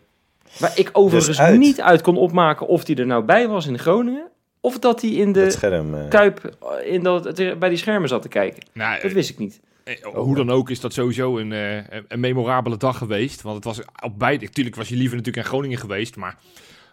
[0.60, 1.60] Waar ik overigens Dus uit.
[1.60, 4.28] niet uit kon opmaken of die er nou bij was in Groningen.
[4.62, 5.96] Of dat hij in Dat de scherm.
[5.96, 8.64] eh, Kuip eh, in dat, bij die schermen zat te kijken.
[8.74, 9.60] Nou, Dat wist ik niet.
[9.84, 13.42] Eh, Hoe dan ook is dat sowieso een, eh, een- een memorabele dag geweest.
[13.42, 14.46] Want het was op beide.
[14.46, 16.16] Natuurlijk was je liever natuurlijk in Groningen geweest.
[16.16, 16.36] Maar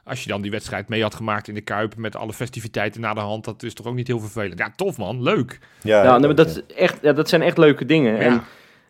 [0.04, 1.96] als je dan die wedstrijd mee had gemaakt in de Kuip.
[1.96, 3.44] met alle festiviteiten na de hand.
[3.44, 4.58] dat is toch ook niet heel vervelend.
[4.58, 5.22] Ja, tof man.
[5.22, 5.58] Leuk.
[5.82, 8.14] ja, ook, dat, is echt, ja, dat zijn echt leuke dingen.
[8.14, 8.20] Ja.
[8.20, 8.42] En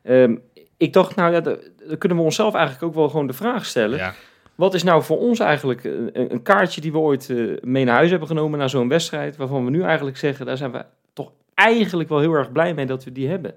[0.03, 0.37] ehm,
[0.79, 1.57] ik dacht, nou ja, da-
[1.89, 3.99] dan kunnen we onszelf eigenlijk ook wel gewoon de vraag stellen.
[3.99, 4.15] Ja.
[4.55, 7.95] Wat is nou voor ons eigenlijk een, een kaartje die we ooit eh, mee naar
[7.97, 11.33] huis hebben genomen naar zo'n wedstrijd, waarvan we nu eigenlijk zeggen, daar zijn we toch
[11.55, 13.55] eigenlijk wel heel erg blij mee dat we die hebben.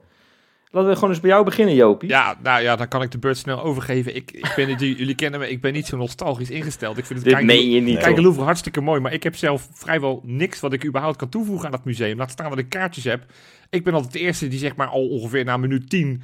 [0.74, 2.10] Laten we gewoon eens bij jou beginnen, Jopie.
[2.10, 4.16] Ja, nou ja, dan kan ik de beurt snel overgeven.
[4.16, 6.98] Ik, ik ben, jullie kennen me, ik ben niet zo nostalgisch ingesteld.
[6.98, 7.98] Ik vind het Dit meen je niet.
[7.98, 8.22] Kijk, hoor.
[8.22, 11.72] Louvre hartstikke mooi, maar ik heb zelf vrijwel niks wat ik überhaupt kan toevoegen aan
[11.72, 12.18] dat museum.
[12.18, 13.24] Laat staan dat ik kaartjes heb.
[13.70, 16.22] Ik ben altijd de eerste die zeg maar al ongeveer na minuut 10,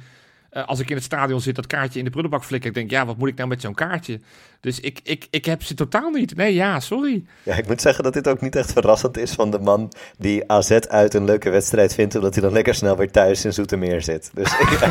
[0.50, 2.68] eh, als ik in het stadion zit, dat kaartje in de prullenbak flikker.
[2.68, 4.20] Ik denk, ja, wat moet ik nou met zo'n kaartje?
[4.60, 6.36] Dus ik, ik, ik heb ze totaal niet.
[6.36, 7.24] Nee, ja, sorry.
[7.42, 10.50] Ja, ik moet zeggen dat dit ook niet echt verrassend is van de man die
[10.52, 14.02] AZ uit een leuke wedstrijd vindt, omdat hij dan lekker snel weer thuis in Zoetermeer
[14.02, 14.30] zit.
[14.34, 14.78] Dus ik,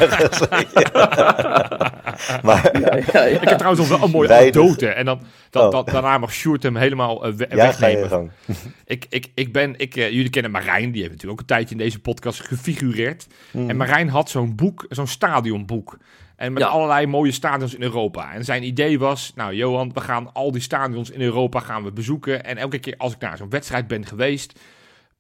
[2.43, 3.41] maar Ja, ja, ja.
[3.41, 4.55] Ik heb trouwens nog wel een mooie Weinig.
[4.55, 4.87] anekdote.
[4.87, 5.71] En dan, dan, Oh.
[5.71, 8.09] dan- daarna mag Sjoerd hem helemaal eh, we- ja, ga je wegnemen.
[8.09, 8.31] gang.
[8.85, 11.75] Ik, ik, ik ben, ik, eh, jullie kennen Marijn, die heeft natuurlijk ook een tijdje
[11.75, 13.27] in deze podcast gefigureerd.
[13.51, 13.69] Mhm.
[13.69, 15.97] En Marijn had zo'n boek, zo'n stadionboek.
[16.37, 16.69] En met Ja.
[16.69, 18.33] allerlei mooie stadions in Europa.
[18.33, 21.91] En zijn idee was, nou Johan, we gaan al die stadions in Europa gaan we
[21.91, 22.43] bezoeken.
[22.43, 24.59] En elke keer als ik naar zo'n wedstrijd ben geweest,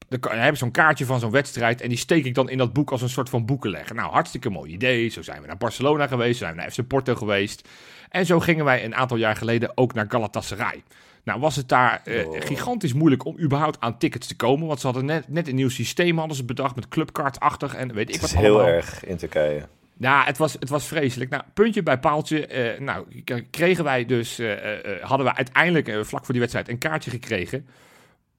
[0.09, 1.81] dan heb ik zo'n kaartje van zo'n wedstrijd.
[1.81, 3.95] En die steek ik dan in dat boek als een soort van boekenlegger.
[3.95, 5.09] Nou, hartstikke mooi idee.
[5.09, 7.67] Zo zijn we naar Barcelona geweest, zo zijn we naar FC Porto geweest.
[8.09, 10.83] En zo gingen wij een aantal jaar geleden ook naar Galatasaray.
[11.23, 12.35] Nou was het daar eh, Oh.
[12.39, 14.67] gigantisch moeilijk om überhaupt aan tickets te komen.
[14.67, 18.07] Want ze hadden net, net een nieuw systeem hadden ze bedacht met clubcard-achtig en weet
[18.07, 19.67] ik Het wat is heel erg in Turkije.
[19.99, 21.29] Ja, het was, het was vreselijk.
[21.29, 22.47] Nou, puntje bij paaltje.
[22.47, 23.05] eh, nou,
[23.49, 27.67] kregen wij dus, eh, eh, hadden we uiteindelijk vlak voor die wedstrijd een kaartje gekregen.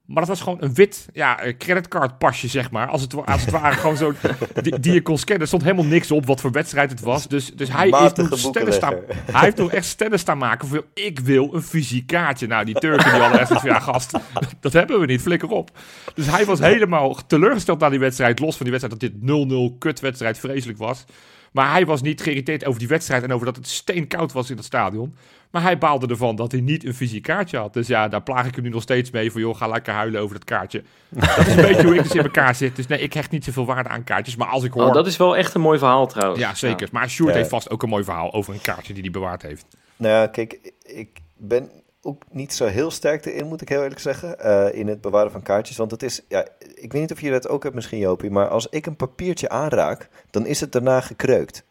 [0.08, 2.88] Maar dat was gewoon een wit ja, creditcardpasje, zeg maar.
[2.88, 4.12] Als het, als het ware gewoon zo,
[4.62, 5.40] die, die je kon scannen.
[5.40, 7.28] Er stond helemaal niks op wat voor wedstrijd het was.
[7.28, 8.94] Dus, dus hij heeft nog stellen staan,
[9.30, 10.84] hij heeft nog echt stellen staan maken voor...
[10.94, 12.46] ik wil een fysiek kaartje.
[12.46, 13.60] Nou, die Turken die hadden echt van...
[13.70, 14.18] ja, gast,
[14.60, 15.70] dat hebben we niet, flikker op.
[16.14, 18.38] Dus hij was helemaal teleurgesteld na die wedstrijd.
[18.38, 21.04] Los van die wedstrijd dat dit 0-0 kutwedstrijd vreselijk was.
[21.52, 23.22] Maar hij was niet geïrriteerd over die wedstrijd...
[23.22, 25.16] en over dat het steenkoud was in het stadion.
[25.50, 27.72] Maar hij baalde ervan dat hij niet een fysiek kaartje had.
[27.72, 29.32] Dus ja, daar plaag ik hem nu nog steeds mee.
[29.32, 30.82] Van joh, ga lekker huilen over dat kaartje.
[31.08, 32.76] Dat is een beetje hoe ik dus in elkaar zit.
[32.76, 34.36] Dus nee, ik hecht niet zoveel waarde aan kaartjes.
[34.36, 34.82] Maar als ik hoor...
[34.86, 36.40] Oh, dat is wel echt een mooi verhaal trouwens.
[36.40, 36.88] Ja, zeker.
[36.92, 37.36] Maar Sjoerd Ja.
[37.38, 39.66] heeft vast ook een mooi verhaal over een kaartje die hij bewaard heeft.
[39.96, 41.70] Nou ja, kijk, ik ben
[42.02, 45.30] ook niet zo heel sterk erin, moet ik heel eerlijk zeggen, eh, in het bewaren
[45.30, 45.76] van kaartjes.
[45.76, 48.48] Want het is, ja, ik weet niet of je dat ook hebt misschien, Jopie, maar
[48.48, 51.66] als ik een papiertje aanraak, dan is het daarna gekreukt.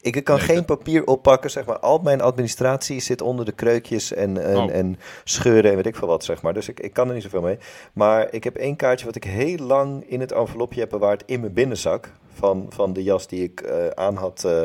[0.00, 1.78] Ik kan Nee, geen papier oppakken, zeg maar.
[1.78, 4.74] Al mijn administratie zit onder de kreukjes en, en, Oh.
[4.74, 6.54] en scheuren en weet ik veel wat, zeg maar.
[6.54, 7.58] Dus ik, ik kan er niet zoveel mee.
[7.92, 11.40] Maar ik heb één kaartje wat ik heel lang in het envelopje heb bewaard in
[11.40, 12.12] mijn binnenzak.
[12.34, 14.62] Van, van de jas die ik eh, aan had eh,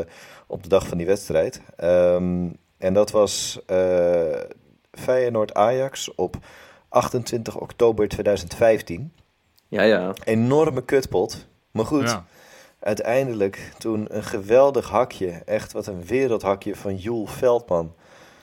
[0.48, 1.62] op de dag van die wedstrijd.
[1.76, 2.46] Ehm,
[2.78, 3.60] en dat was
[4.98, 6.36] Feyenoord-Ajax op
[6.90, 9.12] 28 oktober 2015.
[9.68, 10.14] Ja, ja.
[10.24, 11.48] Enorme kutpot.
[11.72, 12.26] Maar goed, Ja.
[12.80, 15.30] uiteindelijk toen een geweldig hakje.
[15.46, 17.94] Echt wat een wereldhakje van Joel Veldman.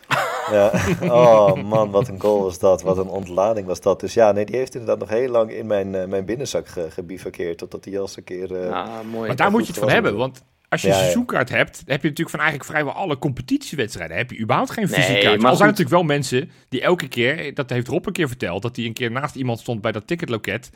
[0.51, 2.83] Ja, oh man, wat een goal was dat.
[2.83, 4.01] Wat een ontlading was dat.
[4.01, 6.91] Dus ja, nee, die heeft inderdaad nog heel lang in mijn, eh, mijn binnenzak ge,
[6.91, 7.59] gebivakkeerd.
[7.59, 8.63] Totdat die jas een keer...
[8.63, 9.27] eh, Ah, mooi.
[9.27, 10.17] Maar daar moet je het van hebben.
[10.17, 10.43] Want
[10.75, 11.05] als je Ja, een ja.
[11.07, 14.17] seizoenkaart hebt, heb je natuurlijk van eigenlijk vrijwel alle competitiewedstrijden.
[14.17, 15.41] heb je überhaupt geen Nee, fysiek kaart.
[15.41, 15.79] maar Al zijn goed.
[15.79, 18.93] natuurlijk wel mensen die elke keer, dat heeft Rob een keer verteld, dat hij een
[18.93, 20.71] keer naast iemand stond bij dat ticketloket.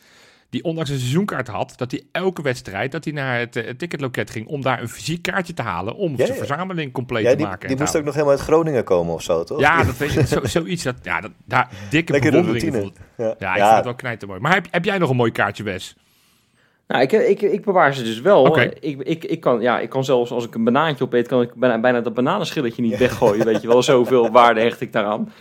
[0.50, 3.78] die ondanks een seizoenkaart had, dat hij elke wedstrijd dat hij naar het, eh, het
[3.78, 6.34] ticketloket ging om daar een fysiek kaartje te halen om Ja, zijn ja.
[6.34, 7.60] verzameling compleet Ja, te maken.
[7.60, 9.60] en die moest ook nog helemaal uit Groningen komen of zo, toch?
[9.60, 10.82] Ja, dat weet je, zo, zoiets.
[10.82, 12.92] Dat, ja, dat, daar dikke Lekkere bewondering routine.
[13.16, 13.26] voor.
[13.26, 14.40] Ja, Ja, ik vind het wel knijtermooi.
[14.40, 15.96] Maar heb, heb jij nog een mooi kaartje, Wes?
[16.88, 18.44] Nou, ik, ik, ik bewaar ze dus wel.
[18.80, 21.54] Ik, ik, ik, kan, ja, ik kan zelfs als ik een banaantje opeet, kan ik
[21.54, 23.44] bijna, bijna dat bananenschilletje niet weggooien.
[23.44, 25.32] Weet je wel, zoveel waarde hecht ik daaraan.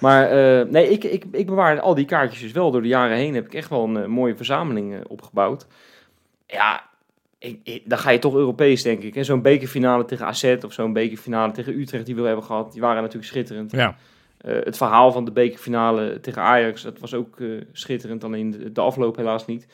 [0.00, 2.70] Maar eh, nee, ik, ik, ik bewaar al die kaartjes dus wel.
[2.70, 5.66] Door de jaren heen heb ik echt wel een eh, mooie verzameling eh, opgebouwd.
[6.46, 6.84] Ja,
[7.38, 9.16] ik, ik- dan ga je toch Europees, denk ik.
[9.16, 12.80] En zo'n bekerfinale tegen AZ of zo'n bekerfinale tegen Utrecht die we hebben gehad, die
[12.80, 13.70] waren natuurlijk schitterend.
[13.72, 13.96] Ja,
[14.38, 18.24] Eh, het verhaal van de bekerfinale tegen Ajax, dat was ook eh, schitterend.
[18.24, 19.66] Alleen de, de afloop helaas niet.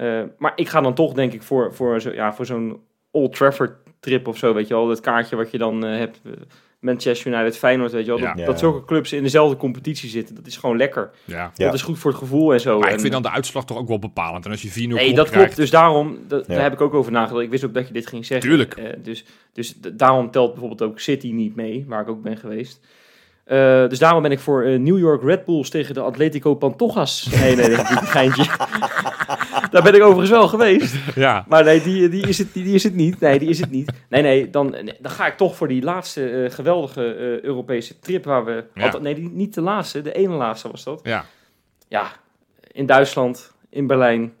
[0.00, 3.34] Eh, maar ik ga dan toch, denk ik, voor, voor, zo, ja, voor zo'n Old
[3.36, 4.86] Trafford trip of zo, weet je wel.
[4.86, 6.20] Dat kaartje wat je dan eh, hebt.
[6.24, 6.32] eh,
[6.80, 8.20] Manchester United, Feyenoord, weet je wel.
[8.20, 8.44] Dat, Ja.
[8.44, 10.34] dat zulke clubs in dezelfde competitie zitten.
[10.34, 11.10] Dat is gewoon lekker.
[11.24, 11.50] ja.
[11.54, 11.64] Ja.
[11.64, 12.78] Dat is goed voor het gevoel en zo.
[12.78, 14.44] Maar En, ik vind dan de uitslag toch ook wel bepalend.
[14.44, 15.56] En als je 4-0 Nee, klopt dat krijgt, klopt.
[15.56, 16.54] Dus daarom, dat, Ja.
[16.54, 17.44] daar heb ik ook over nagedacht.
[17.44, 18.48] Ik wist ook dat je dit ging zeggen.
[18.48, 18.74] Tuurlijk.
[18.74, 22.86] Eh, dus dus daarom telt bijvoorbeeld ook City niet mee, waar ik ook ben geweest.
[23.44, 27.28] Eh, dus daarom ben ik voor New York Red Bulls tegen de Atletico Pantojas.
[27.40, 28.44] Nee, nee, dat is een geintje.
[29.70, 30.94] Daar ben ik overigens wel geweest.
[31.14, 33.20] Ja, Maar nee, die, die, is het, die, die is het niet.
[33.20, 33.92] Nee, die is het niet.
[34.08, 38.24] Nee, nee, dan, dan ga ik toch voor die laatste eh, geweldige eh, Europese trip
[38.24, 38.64] waar we...
[38.74, 38.84] Ja.
[38.84, 41.00] althans, nee, die, niet de laatste, de ene laatste was dat.
[41.02, 41.24] ja.
[41.88, 42.12] Ja,
[42.72, 44.32] in Duitsland, in Berlijn.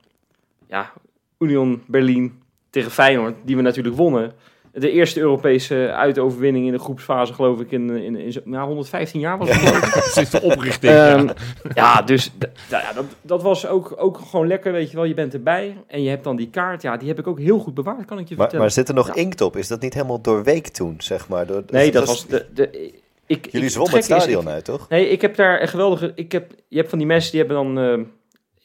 [0.68, 0.92] Ja,
[1.38, 4.32] Union Berlin tegen Feyenoord, die we natuurlijk wonnen.
[4.72, 9.20] De eerste Europese uitoverwinning in de groepsfase, geloof ik, in, in, in, zo- nou, 115
[9.20, 10.04] jaar was het.
[10.04, 10.92] Sinds de oprichting.
[10.92, 11.34] Ehm, ja.
[11.74, 12.32] ja, dus
[12.70, 15.04] ja, dat, dat was ook, ook gewoon lekker, weet je wel.
[15.04, 16.82] Je bent erbij en je hebt dan die kaart.
[16.82, 18.60] Ja, die heb ik ook heel goed bewaard, kan ik je Maar, vertellen.
[18.64, 19.14] maar zit er nog Ja.
[19.14, 19.56] inkt op?
[19.56, 21.46] Is dat niet helemaal doorweekt toen, zeg maar?
[21.46, 22.26] Door, nee, dat was...
[22.26, 22.92] De, de,
[23.26, 24.88] ik, Jullie zwommen het is, stadion ik- uit, toch?
[24.88, 26.12] Nee, ik heb daar een geweldige...
[26.14, 27.78] Ik heb, je hebt van die mensen, die hebben dan...
[27.78, 28.00] eh,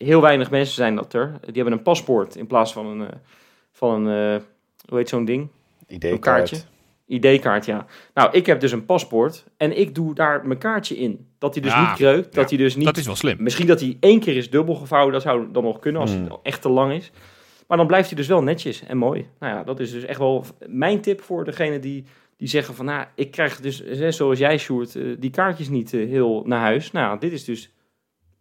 [0.07, 1.31] heel weinig mensen zijn dat er.
[1.41, 3.01] Die hebben een paspoort in plaats van een...
[3.01, 3.13] eh,
[3.71, 4.41] van een eh,
[4.89, 5.47] hoe heet zo'n ding?
[5.87, 6.19] ID-kaart.
[6.19, 6.57] kaartje.
[7.07, 7.85] ID-kaart, ja.
[8.13, 11.27] Nou, ik heb dus een paspoort en ik doe daar mijn kaartje in.
[11.37, 12.85] Dat hij dus Ja, niet kreukt, dat ja, hij dus niet...
[12.85, 13.37] Dat is wel slim.
[13.39, 16.23] Misschien dat hij één keer is dubbel gevouwen, dat zou dan nog kunnen als Hmm.
[16.23, 17.11] het echt te lang is.
[17.67, 19.27] Maar dan blijft hij dus wel netjes en mooi.
[19.39, 22.03] Nou ja, dat is dus echt wel mijn tip voor degene die,
[22.37, 22.85] die zeggen van...
[22.85, 26.91] Nou, ik krijg dus, zoals jij, Sjoerd, eh, die kaartjes niet eh, heel naar huis.
[26.91, 27.71] Nou, ja, dit is dus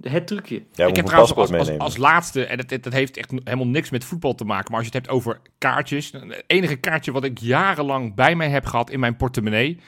[0.08, 0.62] het trucje.
[0.72, 4.34] Ja, ik heb trouwens als, laatste, en dat, dat heeft echt helemaal niks met voetbal
[4.34, 6.10] te maken, maar als je het hebt over kaartjes.
[6.12, 9.78] Het enige kaartje wat ik jarenlang bij mij heb gehad in mijn portemonnee.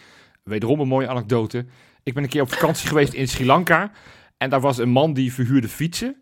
[0.42, 1.66] Wederom een mooie anekdote.
[2.02, 3.90] Ik ben een keer op vakantie geweest in Sri Lanka.
[4.38, 6.16] En daar was een man die verhuurde fietsen.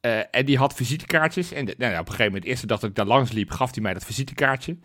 [0.00, 1.52] Eh, en die had visitekaartjes.
[1.52, 3.50] En de- nou op een gegeven moment, de eerste dag dat ik daar langs liep,
[3.50, 4.76] gaf hij mij dat visitekaartje.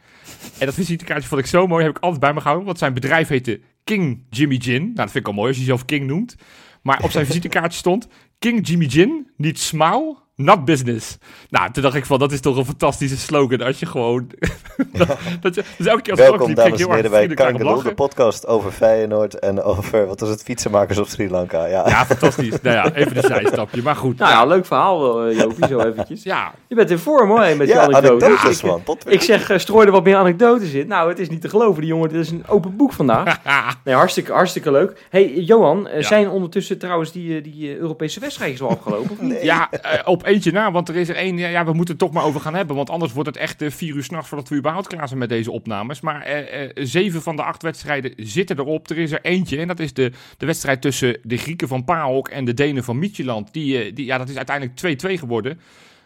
[0.60, 2.66] En dat visitekaartje vond ik zo mooi, heb ik altijd bij me gehouden.
[2.66, 4.82] Want zijn bedrijf heette King Jimmy Gin.
[4.82, 6.36] Nou, dat vind ik al mooi als je jezelf King noemt.
[6.82, 8.08] Maar op zijn visitekaartje stond
[8.42, 11.18] King Jimmy Gin, niet smile, not business.
[11.50, 14.28] Nou, toen dacht ik van, dat is toch een fantastische slogan als je gewoon...
[14.94, 18.72] dat, dat je, dus elke keer als Welkom, dames en heren, bij de podcast over
[18.72, 21.66] Feyenoord en over, wat was het, fietsenmakers op Sri Lanka.
[21.66, 22.62] Ja, Ja, fantastisch.
[22.62, 23.82] nou ja, even een zijstapje.
[23.82, 24.18] Maar goed.
[24.18, 26.24] Nou ja, leuk verhaal wel, eh, Jopie, zo eventjes.
[26.24, 28.62] Ja, Je bent in vorm hoor, met je ja anekdotes.
[28.64, 28.84] man.
[28.84, 30.88] Pot- Ik zeg, eh, strooi er wat meer anekdotes in.
[30.88, 32.10] Nou, het is niet te geloven, die jongen.
[32.10, 33.40] Dit is een open boek vandaag.
[33.84, 35.06] Nee, hartstikke, hartstikke leuk.
[35.10, 36.08] hey, Johan, eh, Ja.
[36.08, 39.12] zijn ondertussen trouwens die, eh, die eh, Europese wedstrijdjes al afgelopen?
[39.12, 39.32] Of niet?
[39.32, 39.44] Nee.
[39.44, 42.12] ja eh, op eentje na, want er is er één, ja, we moeten het toch
[42.12, 44.56] maar over gaan hebben, want anders wordt het echt eh, vier uur s'nachts voordat we
[44.56, 46.02] überhaupt klaar zijn met deze opnames.
[46.02, 48.90] Maar eh, eh, zeven van de acht wedstrijden zitten erop.
[48.90, 52.28] Er is er eentje en dat is de, de wedstrijd tussen de Grieken van PAOK
[52.30, 53.54] en de Denen van Midtjylland.
[53.54, 54.78] Die, eh, die, ja, dat is uiteindelijk
[55.16, 55.60] 2-2 geworden.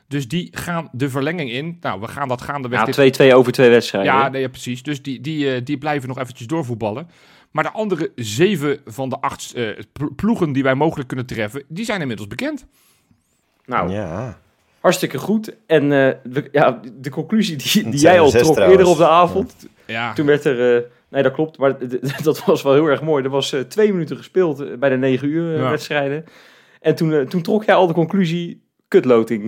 [0.08, 1.78] Dus die gaan de verlenging in.
[1.82, 2.80] Nou, we gaan dat gaandeweg...
[2.80, 4.14] Ja, dit- 2-2 over twee wedstrijden.
[4.14, 4.84] Ja, nee, ja, precies.
[4.84, 7.08] Dus die, die, eh, die blijven nog eventjes doorvoetballen.
[7.52, 9.54] Maar de andere zeven van de acht
[9.94, 12.66] pl- ploegen die wij mogelijk kunnen treffen, die zijn inmiddels bekend.
[13.66, 14.38] Nou, Ja.
[14.80, 15.56] hartstikke goed.
[15.68, 18.72] En eh, de, ja, de conclusie die, die jij al er trok trouwens.
[18.80, 19.56] eerder op de avond.
[19.86, 20.76] Ja, Toen werd er...
[20.76, 21.58] eh, nee, dat klopt.
[21.58, 21.76] Maar
[22.24, 23.24] dat was wel heel erg mooi.
[23.24, 25.70] Er was eh, twee minuten gespeeld eh, bij de negen uur eh, Ja.
[25.70, 26.26] wedstrijden.
[26.82, 28.64] En toen, eh, toen trok jij al de conclusie...
[28.88, 29.44] Kutloting.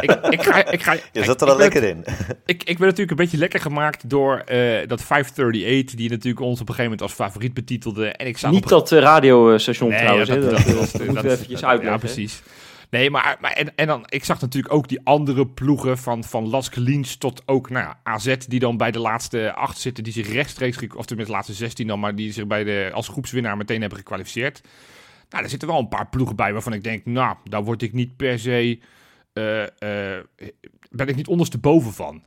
[0.00, 2.04] ik, ik, ga, ik, ga, Je zat er ik al ben- lekker in.
[2.46, 6.60] Ik, ik ben natuurlijk een beetje lekker gemaakt door eh, dat 538, die natuurlijk ons
[6.60, 8.08] op een gegeven moment als favoriet betitelde.
[8.08, 10.28] En ik zag Niet op dat eh, radiostation Nee, trouwens.
[10.28, 10.40] ja, hè.
[10.40, 12.00] dat, dat, dat, eh, dat- dat dat- moeten we eventjes dat- uitleggen.
[12.00, 12.42] Ja, precies.
[12.90, 16.48] Nee, maar, maar en, en dan, ik zag natuurlijk ook die andere ploegen van, van
[16.48, 20.12] Las Gelins tot ook nou ja, AZ, die dan bij de laatste acht zitten, die
[20.12, 23.56] zich rechtstreeks, of tenminste de laatste 16 dan, maar die zich bij de, als groepswinnaar
[23.56, 24.60] meteen hebben gekwalificeerd.
[25.30, 27.92] Nou, er zitten wel een paar ploegen bij waarvan ik denk, nou, daar word ik
[27.92, 28.78] niet per se,
[29.32, 29.64] eh,
[30.90, 32.22] ben ik niet ondersteboven van.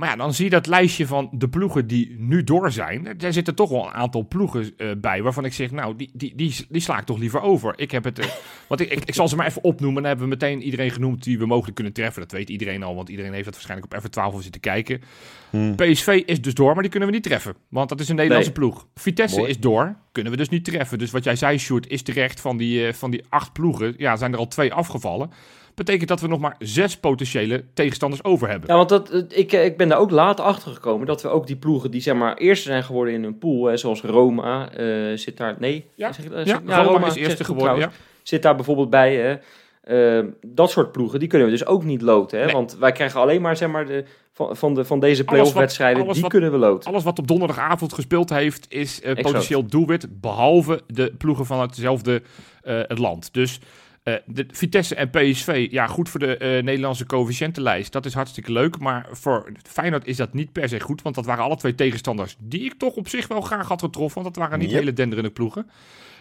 [0.00, 3.08] Maar ja, dan zie je dat lijstje van de ploegen die nu door zijn.
[3.16, 6.34] Daar zitten toch wel een aantal ploegen eh, bij waarvan ik zeg, nou, die, die,
[6.34, 7.72] die, die sla ik toch liever over.
[7.76, 8.26] Ik heb het, eh,
[8.68, 10.02] want ik, ik, ik zal ze maar even opnoemen.
[10.02, 12.22] Dan hebben we meteen iedereen genoemd die we mogelijk kunnen treffen.
[12.22, 15.02] Dat weet iedereen al, want iedereen heeft dat waarschijnlijk op F12 zitten kijken.
[15.50, 15.76] Hmm.
[15.76, 17.54] PSV is dus door, maar die kunnen we niet treffen.
[17.68, 18.86] Want dat is een Nederlandse ploeg.
[18.94, 19.50] Vitesse Mooi.
[19.50, 20.98] is door, kunnen we dus niet treffen.
[20.98, 23.94] Dus wat jij zei, Sjoerd, is terecht van die, eh, van die acht ploegen.
[23.96, 25.30] Ja, zijn er al twee afgevallen.
[25.74, 28.68] Betekent dat we nog maar zes potentiële tegenstanders over hebben.
[28.68, 31.28] Ja, want dat, eh, ik, eh, ik ben daar ook later achter gekomen dat we
[31.28, 34.70] ook die ploegen die zeg maar eerste zijn geworden in hun pool, hè, zoals Roma,
[34.72, 35.56] eh, zit daar.
[35.58, 36.12] Nee, Ja.
[36.12, 37.72] zeg ja, Ja, Roma, is eerste geworden.
[37.74, 37.94] trouwens.
[37.96, 38.02] Ja.
[38.22, 39.16] Zit daar bijvoorbeeld bij.
[39.16, 39.36] hè.
[39.80, 42.38] Eh, dat soort ploegen, die kunnen we dus ook niet loten.
[42.38, 42.44] Hè?
[42.44, 42.54] Nee.
[42.54, 45.52] Want wij krijgen alleen maar, zeg maar de, van, van, de, van deze wat- playoff
[45.52, 46.90] wedstrijden, alles die wat- kunnen we loten.
[46.90, 49.22] Alles wat op donderdagavond gespeeld heeft, is Exact.
[49.22, 50.20] potentieel doelwit.
[50.20, 52.22] Behalve de ploegen van hetzelfde
[52.62, 53.32] het land.
[53.34, 53.60] Dus
[54.02, 57.92] eh, de Vitesse en PSV, ja, goed voor de eh, Nederlandse coëfficiëntenlijst.
[57.92, 58.78] Dat is hartstikke leuk.
[58.78, 61.02] Maar voor Feyenoord is dat niet per se goed.
[61.02, 64.22] Want dat waren alle twee tegenstanders die ik toch op zich wel graag had getroffen.
[64.22, 64.78] Want dat waren niet Yep.
[64.78, 65.70] hele denderende ploegen.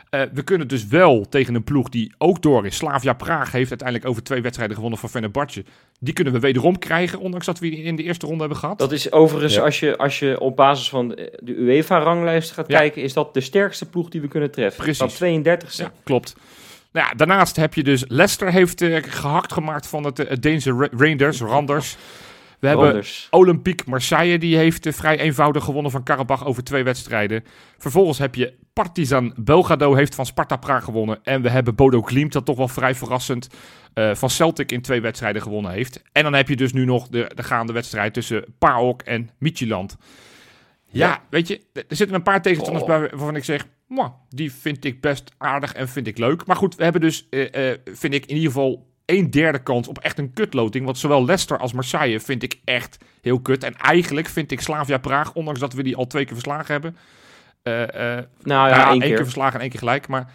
[0.09, 2.75] Eh, we kunnen dus wel tegen een ploeg die ook door is.
[2.75, 5.63] Slavia Praag heeft uiteindelijk over twee wedstrijden gewonnen van Fenerbahce.
[5.99, 8.77] Die kunnen we wederom krijgen, ondanks dat we die in de eerste ronde hebben gehad.
[8.80, 9.61] Dat is overigens, Ja.
[9.61, 12.77] als, je, als je op basis van de UEFA-ranglijst gaat Ja.
[12.77, 14.84] kijken, is dat de sterkste ploeg die we kunnen treffen.
[14.84, 14.99] Precies.
[14.99, 15.84] Van 32e.
[15.84, 16.36] Ja, klopt.
[16.91, 20.41] Nou ja, daarnaast heb je dus Leicester heeft eh, gehakt gemaakt van het, eh, het
[20.41, 21.97] Deense Ra- Rangers, Randers.
[22.59, 22.87] We hebben.
[23.31, 27.43] Olympique Marseille, die heeft eh, vrij eenvoudig gewonnen van Karabach over twee wedstrijden.
[27.77, 31.19] Vervolgens heb je Partizan Belgrado, heeft van Sparta Praag gewonnen.
[31.23, 33.47] En we hebben Bodo Glimt, dat toch wel vrij verrassend
[34.13, 36.01] van Celtic in twee wedstrijden gewonnen heeft.
[36.11, 39.29] En dan heb je dus nu nog de, de gaande wedstrijd tussen PAOK en.
[39.39, 41.21] Ja, Ja.
[41.29, 42.89] weet je, er zitten een paar tegenstanders Oh.
[42.89, 46.45] bij waarvan ik zeg, "Mwah, die vind ik best aardig en vind ik leuk.
[46.45, 49.87] Maar goed, we hebben dus, eh, eh, vind ik in ieder geval een derde kans
[49.87, 50.85] op echt een kutloting.
[50.85, 53.63] Want zowel Leicester als Marseille vind ik echt heel kut.
[53.63, 56.97] En eigenlijk vind ik Slavia Praag, ondanks dat we die al twee keer verslagen hebben.
[57.63, 59.09] eh, eh, Nou ja, ja, één één keer.
[59.15, 59.23] keer.
[59.23, 60.07] verslagen en één keer gelijk.
[60.07, 60.31] Maar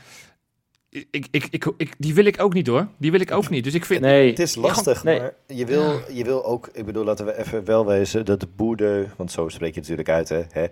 [1.10, 2.88] ik, ik, ik, ik, die wil ik ook niet hoor.
[2.98, 3.64] Die wil ik ook niet.
[3.64, 4.28] Dus ik vind, Nee.
[4.30, 5.18] Het is lastig, Nee.
[5.18, 8.46] maar je wil, je wil ook, ik bedoel, laten we even wel wezen dat de
[8.56, 10.42] Boede, want zo spreek je natuurlijk uit, hè.
[10.50, 10.66] hè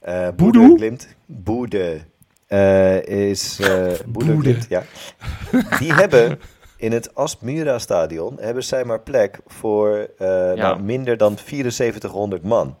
[0.00, 0.58] eh, Boede?
[0.58, 2.00] Boede Glimt, Boede
[2.48, 3.86] eh, is, eh.
[4.18, 4.82] Glimt, ja.
[5.78, 6.40] Die hebben
[6.76, 12.76] in het Asmira stadion, hebben zij maar plek voor eh, nou, minder dan 7400 man.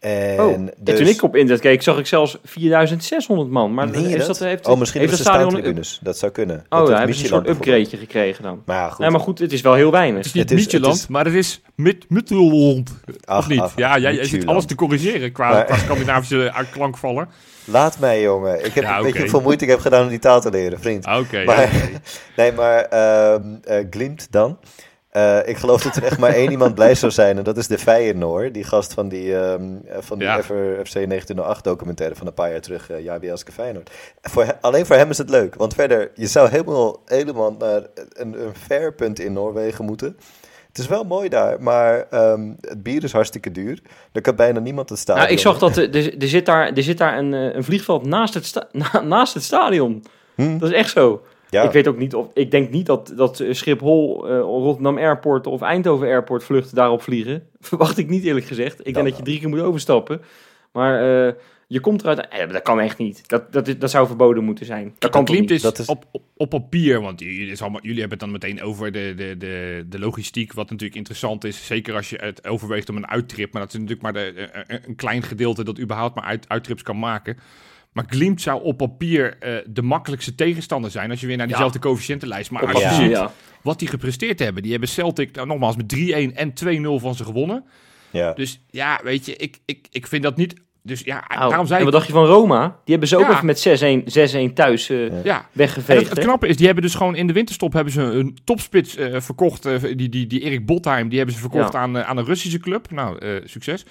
[0.00, 3.74] En Oh, en dus, toen ik op internet keek, zag ik zelfs 4600 man.
[3.74, 4.26] Maar heeft dat?
[4.26, 5.84] dat, heeft, oh, misschien heeft hebben het ze stadion een.
[6.00, 6.56] Dat zou kunnen.
[6.68, 8.62] Oh, Dat ja, hebben ze een soort upgradeje gekregen dan.
[8.66, 8.98] Maar ja, goed.
[8.98, 10.16] Nee, maar goed, het is wel heel weinig.
[10.16, 12.90] het is niet Het is- Midtjylland, het is- maar het is Mid Midtjylland.
[13.24, 13.60] Ach, Of niet?
[13.60, 17.28] ach, ja, jij, jij zit alles te corrigeren qua, Maar- qua Scandinavische uh, klankvallen.
[17.64, 18.64] Laat mij, jongen.
[18.64, 19.20] Ik heb, Ja, weet je oké.
[19.20, 21.06] hoeveel moeite ik heb gedaan om die taal te leren, vriend.
[21.06, 21.44] Oké.
[21.44, 21.70] Maar-.
[22.36, 24.58] Nee, maar ehm eh, Glimt dan.
[25.10, 27.38] Eh, ik geloof dat er echt maar één iemand blij zou zijn.
[27.38, 28.54] En dat is de Feyenoord.
[28.54, 30.42] Die gast van die, ehm, eh, van die Ja.
[30.42, 32.90] FC 1908 documentaire van een paar jaar terug.
[32.90, 33.90] Uh, Feyenoord.
[34.22, 35.54] Voor, alleen voor hem is het leuk.
[35.54, 37.82] Want verder, je zou helemaal, helemaal naar
[38.12, 40.16] een, een fair punt in Noorwegen moeten.
[40.70, 43.80] Het is wel mooi daar, maar ehm, het bier is hartstikke duur.
[44.12, 45.22] Er kan bijna niemand het stadion.
[45.24, 47.64] Nou, ik zag dat er, er, er zit daar, er zit daar een, eh, een
[47.64, 50.04] vliegveld naast het, sta- na- naast het stadion.
[50.34, 50.58] Hm?
[50.58, 51.22] Dat is echt zo.
[51.48, 51.62] Ja.
[51.62, 52.26] Ik weet ook niet of.
[52.34, 57.42] Ik denk niet dat, dat Schiphol, eh, Rotterdam Airport of Eindhoven Airport vluchten daarop vliegen.
[57.60, 58.78] Verwacht ik niet eerlijk gezegd.
[58.78, 60.20] Ik denk Nou, dat je drie keer moet overstappen.
[60.72, 61.32] Maar eh,
[61.72, 62.28] je komt eruit.
[62.28, 63.28] Eh, dat kan echt niet.
[63.28, 64.94] Dat, dat, is- dat zou verboden moeten zijn.
[64.98, 65.50] Dat kan niet?
[65.50, 68.38] is, Dat is- Op, op, op papier, want jullie, is allemaal, jullie hebben het dan
[68.40, 71.66] meteen over de, de, de, de logistiek, wat natuurlijk interessant is.
[71.66, 73.52] Zeker als je het overweegt om een uittrip.
[73.52, 76.82] Maar dat is natuurlijk maar de, een, een klein gedeelte dat überhaupt maar uit, uittrips
[76.82, 77.38] kan maken.
[77.92, 81.78] Maar Glimt zou op papier eh, de makkelijkste tegenstander zijn als je weer naar diezelfde
[81.78, 82.50] coëfficiëntenlijst.
[82.50, 83.32] Maar Op als je papier, ziet ja.
[83.62, 84.62] wat die gepresteerd hebben.
[84.62, 86.52] Die hebben Celtic nou, nogmaals met 3-1 en
[86.98, 87.64] 2-0 van ze gewonnen.
[88.10, 88.32] Ja.
[88.32, 90.54] Dus ja, weet je, ik, ik, ik vind dat niet...
[90.82, 91.92] Dus ja, daarom zei en ik...
[91.92, 92.60] wat dacht je van Roma?
[92.66, 93.30] Die hebben ze ook Ja.
[93.32, 96.08] even met 6-1 6-1 thuis eh, Ja, weggeveegd.
[96.10, 99.20] het, knappe is, die hebben dus gewoon in de winterstop hebben ze een topspits eh,
[99.20, 99.66] verkocht.
[99.66, 101.78] eh, die, die, die Erik Botheim, die hebben ze verkocht Ja.
[101.78, 102.90] aan, aan een Russische club.
[102.90, 103.84] Nou, eh, succes.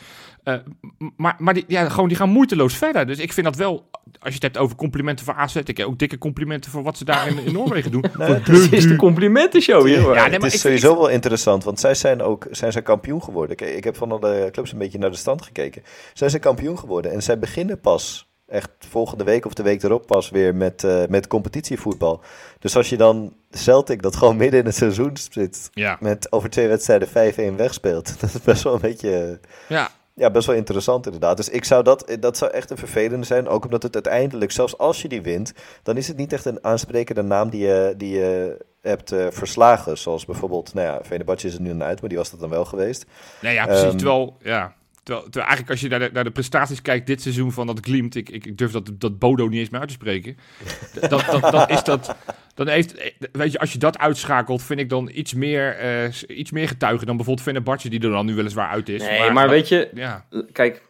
[0.53, 3.05] Eh, maar maar die, ja, gewoon, die gaan moeiteloos verder.
[3.05, 3.89] Dus ik vind dat wel,
[4.19, 6.97] als je het hebt over complimenten voor AZ, ik heb ook dikke complimenten voor wat
[6.97, 8.03] ze daar in, in Noorwegen doen.
[8.17, 10.01] Nou, Voor het is de complimentenshow hier.
[10.13, 13.23] Ja, nee, het is ik- sowieso wel interessant, want zij zijn ook zijn zij kampioen
[13.23, 13.75] geworden.
[13.75, 15.83] Ik heb van alle clubs een beetje naar de stand gekeken.
[16.13, 20.05] Zij zijn kampioen geworden en zij beginnen pas echt volgende week of de week erop
[20.07, 22.21] pas weer met, eh, met competitievoetbal.
[22.59, 26.49] Dus als je dan Celtic dat gewoon midden in het seizoen zit Ja, met over
[26.49, 29.89] twee wedstrijden 5-1 wegspeelt, dat is best wel een beetje ja.
[30.19, 31.37] Ja, best wel interessant inderdaad.
[31.37, 33.47] Dus ik zou dat, dat zou echt een vervelende zijn.
[33.47, 35.53] Ook omdat het uiteindelijk, zelfs als je die wint,
[35.83, 39.97] dan is het niet echt een aansprekende naam die je, die je hebt eh, verslagen.
[39.97, 42.49] Zoals bijvoorbeeld, nou ja, Venebatje is er nu aan uit, maar die was dat dan
[42.49, 43.05] wel geweest.
[43.41, 43.83] Nee, ja, precies.
[43.83, 44.73] Ehm, terwijl, ja,
[45.09, 47.79] terwijl, terwijl eigenlijk als je naar de, naar de prestaties kijkt dit seizoen van dat
[47.81, 50.37] Glimt, ik, ik, ik durf dat, dat Bodo niet eens meer uit te spreken.
[51.09, 52.15] dat, dat, dan is dat,
[52.53, 56.51] dan heeft, weet je, als je dat uitschakelt, vind ik dan iets meer, eh, iets
[56.51, 59.01] meer getuigen dan bijvoorbeeld Venebatje, die er dan nu weliswaar uit is.
[59.01, 60.81] Nee, maar weet je, Ja, Kijk,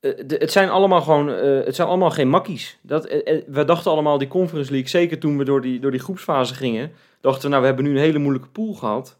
[0.00, 2.78] eh, de- het zijn allemaal gewoon, eh, het zijn allemaal geen makkies.
[2.82, 5.90] Dat, eh, eh, we dachten allemaal die Conference League, zeker toen we door die, door
[5.90, 9.16] die groepsfase gingen, dachten we, nou, we hebben nu een hele moeilijke pool gehad.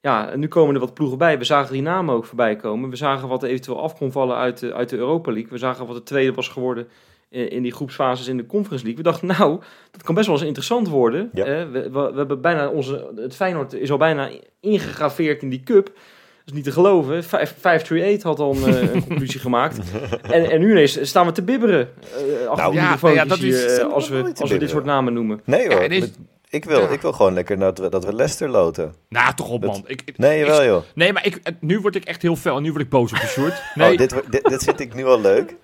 [0.00, 1.38] Ja, en nu komen er wat ploegen bij.
[1.38, 2.90] We zagen die namen ook voorbij komen.
[2.90, 5.50] We zagen wat er eventueel af kon vallen uit de, uit de Europa League.
[5.50, 6.88] We zagen wat de tweede was geworden
[7.30, 9.02] in, in die groepsfases in de Conference League.
[9.04, 11.30] We dachten, nou, dat kan best wel eens interessant worden.
[11.32, 11.44] Ja.
[11.44, 14.28] Eh, we, we, we hebben bijna onze, het Feyenoord is al bijna
[14.60, 15.84] ingegraveerd in die cup.
[15.84, 17.24] Dat is niet te geloven.
[17.24, 19.78] Vijf- 538 had al een, eh, een conclusie gemaakt.
[20.22, 21.80] En, en nu ineens staan we te bibberen.
[21.80, 24.84] eh achter Nou, die ja, dat is- hier, eh, als, we, als we dit soort
[24.84, 25.40] namen noemen.
[25.44, 25.88] Nee hoor,
[26.50, 26.88] ik, wil, Ja.
[26.88, 28.94] ik wil gewoon lekker dat we, dat we Leicester loten.
[29.08, 29.82] nou toch op Dat- man.
[29.86, 30.82] Ik, ik- Nee, ik- wel joh.
[30.94, 33.18] Nee, maar ik, nu word ik echt heel fel en nu word ik boos op
[33.20, 33.62] de short.
[33.74, 35.54] Nee, Oh, dit, dit, dit vind ik nu al leuk.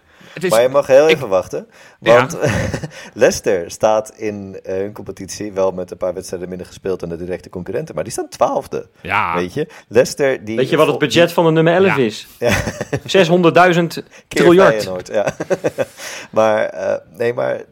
[0.40, 1.66] is, Maar je mag heel ik- even wachten.
[2.00, 2.16] Ja.
[2.16, 2.38] Want
[3.14, 7.16] Leicester staat in eh, hun competitie wel met een paar wedstrijden minder gespeeld dan de
[7.16, 7.94] directe concurrenten.
[7.94, 8.88] Maar die staan twaalfde.
[9.00, 9.68] ja, Weet je?
[9.88, 10.56] Leicester die...
[10.56, 12.02] Weet je wat het budget van de nummer 11 Ja.
[12.02, 12.26] is?
[12.38, 12.62] Ja.
[13.72, 13.86] 600.000
[14.28, 15.08] Keer triljard.
[15.08, 15.34] Ja.
[16.30, 17.62] maar eh, nee, maar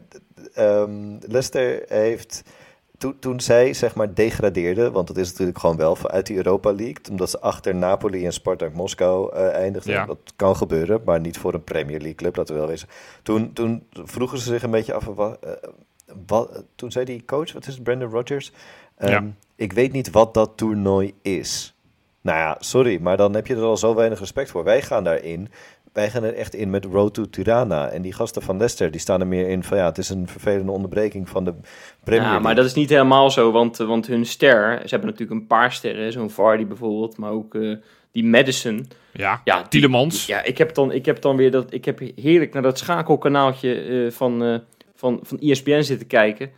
[0.53, 2.41] ehm, Leicester heeft
[3.03, 6.73] toen, toen zij zeg maar degradeerden, want dat is natuurlijk gewoon wel uit die Europa
[6.73, 9.93] League, omdat ze achter Napoli en Spartak Moskou eh, eindigden.
[9.93, 10.05] Ja.
[10.05, 12.87] Dat kan gebeuren, maar niet voor een Premier League club, laten we wel wezen.
[13.23, 15.51] Toen, toen vroegen ze zich een beetje af, wat, eh,
[16.27, 18.51] wat, toen zei die coach, wat is het, Brandon Rodgers,
[18.97, 19.23] ehm, Ja.
[19.55, 21.75] ik weet niet wat dat toernooi is.
[22.21, 24.63] Nou ja, sorry, maar dan heb je er al zo weinig respect voor.
[24.63, 25.49] Wij gaan daarin.
[25.93, 27.87] Wij gaan er echt in met Road to Tirana.
[27.89, 30.27] En die gasten van Leicester, die staan er meer in van ja, het is een
[30.27, 31.53] vervelende onderbreking van de
[32.03, 35.09] Premier Ja, maar dat is niet helemaal zo, want, eh, want hun ster, ze hebben
[35.09, 37.75] natuurlijk een paar sterren, zo'n Vardy bijvoorbeeld, maar ook eh,
[38.11, 38.87] die Madison.
[39.11, 39.41] ja.
[39.43, 40.25] Ja, die- Tielemans.
[40.25, 43.73] Ja, ik heb dan, ik heb dan weer dat, ik heb heerlijk naar dat schakelkanaaltje
[43.81, 44.55] eh, van, eh,
[44.95, 46.49] van, van ESPN zitten kijken.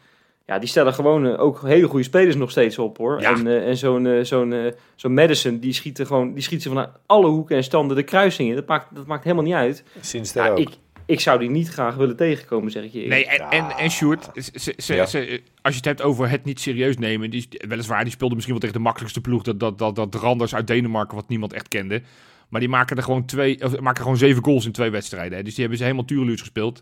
[0.47, 3.21] Ja, die stellen gewoon eh, ook hele goede spelers nog steeds op hoor.
[3.21, 3.33] Ja.
[3.33, 6.69] En, eh, en zo'n eh, zo'n zo'n Madison, die schiet er gewoon, die schiet ze
[6.69, 8.55] van alle hoeken en standen de kruisingen.
[8.55, 9.83] Dat maakt, dat maakt helemaal niet uit.
[10.13, 10.57] Er Ja, ook.
[10.59, 10.69] ik,
[11.05, 13.07] ik zou die niet graag willen tegenkomen, zeg ik je.
[13.07, 15.05] Nee, en, en, en Sjoerd, ze, ze, ze- Ja.
[15.05, 18.33] ze- als je het hebt over het niet serieus nemen, die, is- weliswaar, die speelde
[18.35, 21.53] misschien wel tegen de makkelijkste ploeg, dat, dat, dat, dat Randers uit Denemarken, wat niemand
[21.53, 22.01] echt kende.
[22.49, 25.37] Maar die maken er gewoon, twee, of, maken gewoon zeven goals in twee wedstrijden.
[25.37, 25.43] Hè.
[25.43, 26.81] Dus die hebben ze helemaal tureluurs gespeeld.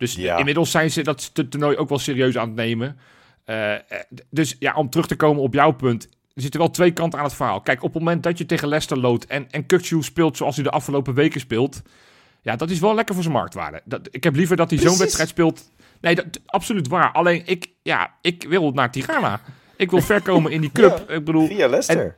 [0.00, 0.36] Dus Ja.
[0.36, 2.98] inmiddels zijn ze dat toernooi ook wel serieus aan het nemen.
[3.44, 3.80] Eh, eh,
[4.30, 6.04] dus ja, om terug te komen op jouw punt.
[6.34, 7.60] Er zitten wel twee kanten aan het verhaal.
[7.60, 10.64] Kijk, op het moment dat je tegen Leicester loodt en, en Kukçu speelt zoals hij
[10.64, 11.82] de afgelopen weken speelt.
[12.42, 13.80] Ja, dat is wel lekker voor zijn marktwaarde.
[13.84, 15.70] Dat, ik heb liever dat hij zo'n wedstrijd speelt.
[16.00, 17.12] Nee, dat, absoluut waar.
[17.12, 19.40] Alleen ik, ja, ik wil naar Tirana.
[19.76, 21.10] Ik wil ver komen in die cup.
[21.10, 22.16] Ik bedoel, Via Leicester.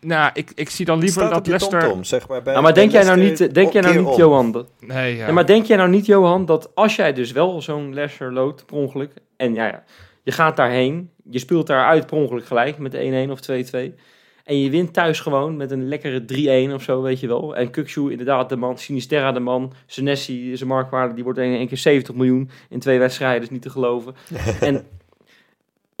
[0.00, 1.96] Nou, ik, ik zie dan liever dat Leicester...
[2.00, 2.42] Zeg maar.
[2.42, 4.16] Bij, Nou, maar denk jij nou niet, denk jij nou niet om.
[4.16, 5.26] Johan, dat, Nee, ja.
[5.26, 8.66] Ja, maar denk jij nou niet, Johan, dat als jij dus wel zo'n Leicester loodt
[8.66, 9.84] per ongeluk, en ja, ja,
[10.22, 13.92] je gaat daarheen, je speelt daar uit per ongeluk gelijk met 1-1 of 2-2,
[14.44, 17.56] en je wint thuis gewoon met een lekkere 3-1 of zo, weet je wel.
[17.56, 21.68] En Kukçu, inderdaad, de man, Sinisterra, de man, Senesi, zijn marktwaarde, die wordt in één
[21.68, 24.14] keer 70 miljoen in twee wedstrijden, is niet te geloven.
[24.60, 24.84] en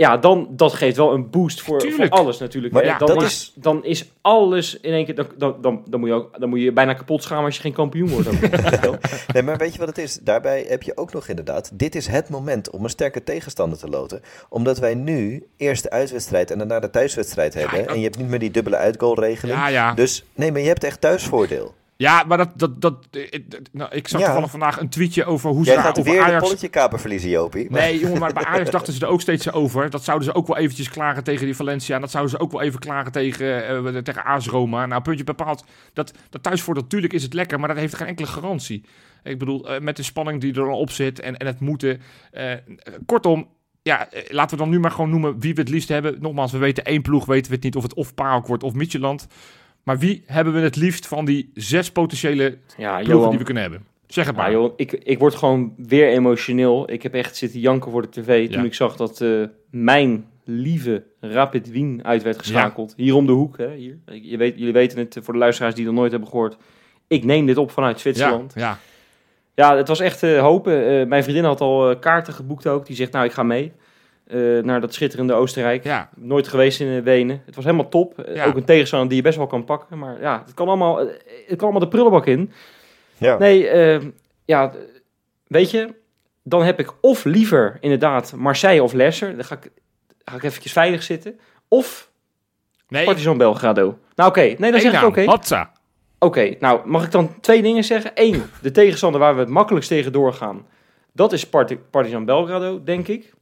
[0.02, 2.72] ja, dan, dat geeft wel een boost voor, alles natuurlijk.
[2.72, 2.88] Maar hè.
[2.88, 6.00] ja, dan, dat is, is- dan is alles in één keer, dan, dan, dan, dan,
[6.00, 8.28] moet je ook, dan moet je bijna kapot schamen als je geen kampioen wordt.
[9.32, 10.18] Nee, maar weet je wat het is?
[10.22, 13.88] Daarbij heb je ook nog inderdaad, dit is het moment om een sterke tegenstander te
[13.88, 14.20] loten.
[14.48, 17.86] Omdat wij nu eerst de uitwedstrijd en daarna de thuiswedstrijd hebben.
[17.88, 19.58] En je hebt niet meer die dubbele uitgoalregeling.
[19.58, 19.94] ja, ja.
[19.94, 21.74] Dus nee, maar je hebt echt thuisvoordeel.
[22.02, 22.50] Ja, maar dat...
[22.54, 23.40] dat, dat eh, eh,
[23.72, 24.26] nou, ik zag Ja.
[24.26, 26.42] toevallig vandaag een tweetje over hoe ze Jij gaat over weer de Ajax...
[26.42, 27.70] polletje kaper verliezen, Jopie.
[27.70, 29.90] Maar- Nee, jongen, maar bij Ajax dachten ze er ook steeds over.
[29.90, 31.94] Dat zouden ze ook wel eventjes klagen tegen die Valencia.
[31.94, 34.86] En dat zouden ze ook wel even klagen tegen, eh, tegen AS Roma.
[34.86, 35.64] Nou, puntje bepaald.
[35.92, 38.84] Dat, dat thuisvoordeel, natuurlijk is het lekker, maar dat heeft geen enkele garantie.
[39.22, 42.00] Ik bedoel, met de spanning die er dan op zit en, en het moeten.
[43.06, 43.48] kortom,
[43.82, 46.16] ja, laten we dan nu maar gewoon noemen wie we het liefst hebben.
[46.20, 48.74] Nogmaals, we weten één ploeg, weten we het niet of het of Paok wordt of
[48.74, 49.26] Midtjylland.
[49.82, 53.62] Maar wie hebben we het liefst van die zes potentiële Ja, Johan, die we kunnen
[53.62, 53.84] hebben?
[54.06, 54.52] Zeg het Ja, maar.
[54.52, 56.90] joh, ik, ik word gewoon weer emotioneel.
[56.92, 58.66] Ik heb echt zitten janken voor de tv toen Ja.
[58.66, 62.94] ik zag dat eh, mijn lieve Rapid Wien uit werd geschakeld.
[62.96, 63.58] Hier om de hoek.
[63.58, 63.98] Hè, hier.
[64.06, 66.56] Je weet, jullie weten het, eh, voor de luisteraars die het nog nooit hebben gehoord.
[67.06, 68.52] Ik neem dit op vanuit ja, Zwitserland.
[68.56, 68.78] ja.
[69.54, 71.08] Ja, het was echt eh, hopen.
[71.08, 72.86] Mijn vriendin had al kaarten geboekt ook.
[72.86, 73.72] Die zegt, nou, ik ga mee
[74.26, 75.84] eh, naar dat schitterende Oostenrijk.
[75.84, 76.08] ja.
[76.16, 77.42] Nooit geweest in Wenen.
[77.46, 78.18] Het was helemaal top.
[78.18, 78.44] Eh, Ja.
[78.46, 79.98] Ook een tegenstander die je best wel kan pakken.
[79.98, 82.52] Maar ja, het kan allemaal, eh, het kan allemaal de prullenbak in.
[83.18, 83.38] Ja.
[83.38, 83.70] Nee,
[84.44, 84.72] ja,
[85.46, 85.94] weet je,
[86.42, 89.34] dan heb ik of liever inderdaad Marseille of Leicester.
[89.36, 89.70] Dan ga ik,
[90.24, 91.38] ga ik eventjes veilig zitten.
[91.68, 92.10] Of
[92.88, 93.98] Nee, Partizan Belgrado.
[94.14, 95.24] Nou oké, nee dan zeg ik oké.
[95.24, 95.72] Hotza.
[96.18, 98.10] Oké, nou mag ik dan twee dingen zeggen?
[98.14, 100.66] Eén, de tegenstander waar we het makkelijkst tegen doorgaan.
[101.12, 103.32] Dat is Parti- Partizan Belgrado, denk ik.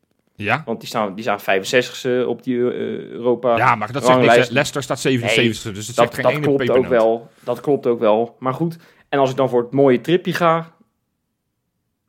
[0.45, 0.63] Ja.
[0.65, 2.63] Want die staan, die staan 65ste op die eh,
[3.11, 3.57] Europa.
[3.57, 4.49] ja, maar dat zegt niks.
[4.49, 7.31] Leicester staat 77 dus het dat, zegt geen dat ene klopt ook wel.
[7.41, 8.37] Dat klopt ook wel.
[8.39, 8.77] Maar goed.
[9.09, 10.73] En als ik dan voor het mooie tripje ga.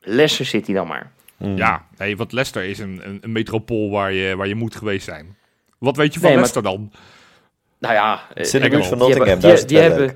[0.00, 1.12] Leicester City dan maar.
[1.36, 1.56] Mm.
[1.56, 5.04] Ja, nee, want Leicester is een, een, een metropool waar je, waar je moet geweest
[5.04, 5.36] zijn.
[5.78, 6.92] Wat weet je van Nee, maar- Leicester dan?
[7.82, 9.78] Nou ja, eh, Het zit in de buurt van die Nottingham, hebben, die, het die,
[9.78, 10.14] hebben,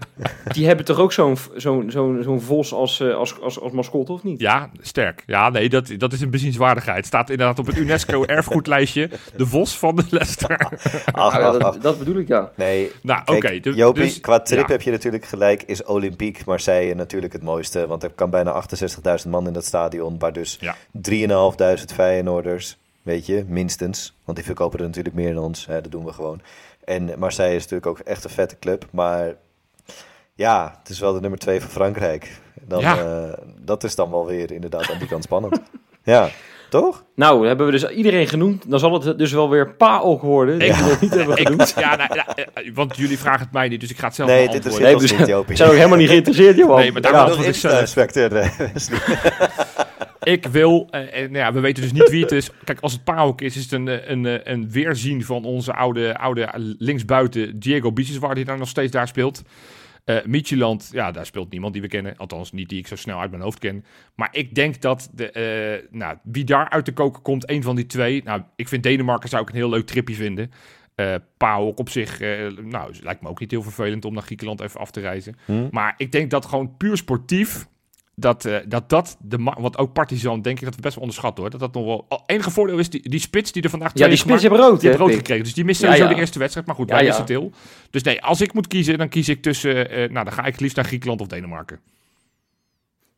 [0.52, 4.12] die hebben toch ook zo'n zo'n zo'n zo'n vos als, eh, als, als, als mascotte,
[4.12, 4.40] of niet?
[4.40, 5.22] Ja, sterk.
[5.26, 7.06] Ja, nee, dat, dat is een bezienswaardigheid.
[7.06, 10.58] Staat inderdaad op het UNESCO-erfgoedlijstje de vos van de Leicester.
[11.12, 11.58] Ach, ja, ach, ach.
[11.58, 12.50] dat, dat bedoel ik, ja.
[12.54, 13.60] Nee, nou, oké.
[13.60, 14.72] Dus- Jopie, dus- qua trip ja.
[14.72, 17.86] heb je natuurlijk gelijk, is Olympique Marseille natuurlijk het mooiste.
[17.86, 18.62] Want er kan bijna
[19.24, 20.76] 68.000 man in dat stadion, waar dus Ja.
[20.90, 24.14] 3.500 Feyenoorders, weet je, minstens.
[24.24, 26.40] Want die verkopen er natuurlijk meer dan ons, hè, dat doen we gewoon.
[26.86, 29.34] En Marseille is natuurlijk ook echt een vette club, maar
[30.34, 32.30] ja, het is wel de nummer 2 van Frankrijk.
[32.60, 32.98] Dan, Ja.
[32.98, 35.60] eh, dat is dan wel weer inderdaad aan die kant spannend.
[36.04, 36.28] ja,
[36.70, 37.04] toch?
[37.14, 38.70] Nou, hebben we dus iedereen genoemd.
[38.70, 40.58] Dan zal het dus wel weer PAOK worden.
[40.58, 41.74] Die Ik- nog niet hebben Ik, genoemd.
[41.76, 44.28] ja, nou, ja, eh, want jullie vragen het mij niet, dus ik ga het zelf
[44.28, 44.82] Nee, het antwoorden.
[44.82, 45.56] Nee, ons we niet, zijn, Jopie.
[45.56, 46.78] zijn ook helemaal niet geïnteresseerd, Johan.
[46.78, 47.72] Nee, maar daar Ja, Ja, antwoord ik Wesley.
[50.26, 52.50] Ik wil, eh, eh, nou ja, we weten dus niet wie het is.
[52.64, 56.18] Kijk, als het PAOK is, is het een, eh, een, een weerzien van onze oude,
[56.18, 59.42] oude linksbuiten Diego Biseswar, die daar nog steeds daar speelt.
[60.04, 62.16] Eh Midtjylland, ja, daar speelt niemand die we kennen.
[62.16, 63.84] Althans, niet die ik zo snel uit mijn hoofd ken.
[64.14, 67.86] Maar ik denk dat de, nou, wie daar uit de koken komt, een van die
[67.86, 68.22] twee.
[68.24, 70.50] Nou, ik vind Denemarken zou ik een heel leuk tripje vinden.
[70.96, 74.60] Eh PAOK op zich, eh, nou, lijkt me ook niet heel vervelend om naar Griekenland
[74.60, 75.36] even af te reizen.
[75.44, 75.68] Hm?
[75.70, 77.66] Maar ik denk dat gewoon puur sportief.
[78.18, 81.42] Dat, eh, dat dat de want ook Partizan denk ik dat we best wel onderschatten
[81.42, 81.50] hoor.
[81.50, 82.04] Dat dat nog wel.
[82.08, 84.42] Al, enige voordeel is die, die spits die er vandaag Ja, twee die heeft spits
[84.42, 85.44] hebben rood, die heeft rood gekregen.
[85.44, 86.14] Dus die mist Ja, sowieso ja.
[86.14, 86.66] de eerste wedstrijd.
[86.66, 87.08] Maar goed, Ja, wij ja.
[87.08, 87.52] missen het heel.
[87.90, 89.90] Dus nee, als ik moet kiezen, dan kies ik tussen.
[89.90, 91.80] eh, nou, dan ga ik liefst naar Griekenland of Denemarken.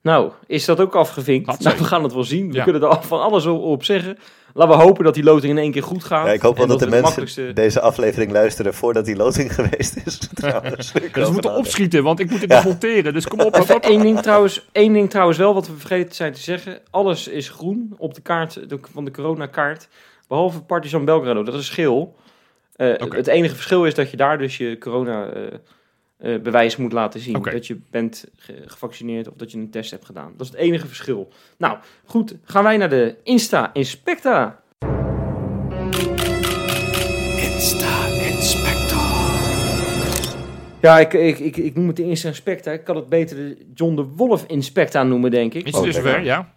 [0.02, 1.60] Nou, is dat ook afgevinkt?
[1.60, 2.48] Nou, we gaan het wel zien.
[2.48, 2.62] We Ja.
[2.64, 4.18] kunnen er van alles op, zeggen.
[4.54, 6.26] Laten we hopen dat die loting in één keer goed gaat.
[6.26, 9.96] Ja, ik hoop wel dat de mensen makkelijkste- deze aflevering luisteren voordat die loting geweest
[10.04, 10.18] is.
[10.34, 12.56] Trouwens, Dus we moeten opschieten, want ik moet het Ja.
[12.56, 13.12] nog monteren.
[13.12, 13.54] Dus kom op.
[13.60, 16.80] Even één ding, trouwens, één ding trouwens wel, wat we vergeten zijn te zeggen.
[16.90, 19.88] Alles is groen op de kaart de- van de coronakaart.
[20.28, 22.16] Behalve Partizan Belgrado, dat is geel.
[22.76, 23.16] Eh, Oké.
[23.16, 24.76] Het enige verschil is dat je daar dus je
[26.20, 27.42] corona-bewijs moet laten zien.
[27.42, 30.32] Dat je bent ge- gevaccineerd of dat je een test hebt gedaan.
[30.36, 31.28] Dat is het enige verschil.
[31.58, 32.34] Nou, goed.
[32.44, 34.60] Gaan wij naar de Insta-inspecta.
[40.80, 42.70] Ja, ik, ik, ik, ik noem het de Insta-inspecta.
[42.70, 45.66] Ik kan het beter de John de Wolf-inspecta noemen, denk ik.
[45.66, 46.22] Is het dus Oh, zover?
[46.22, 46.52] Ja.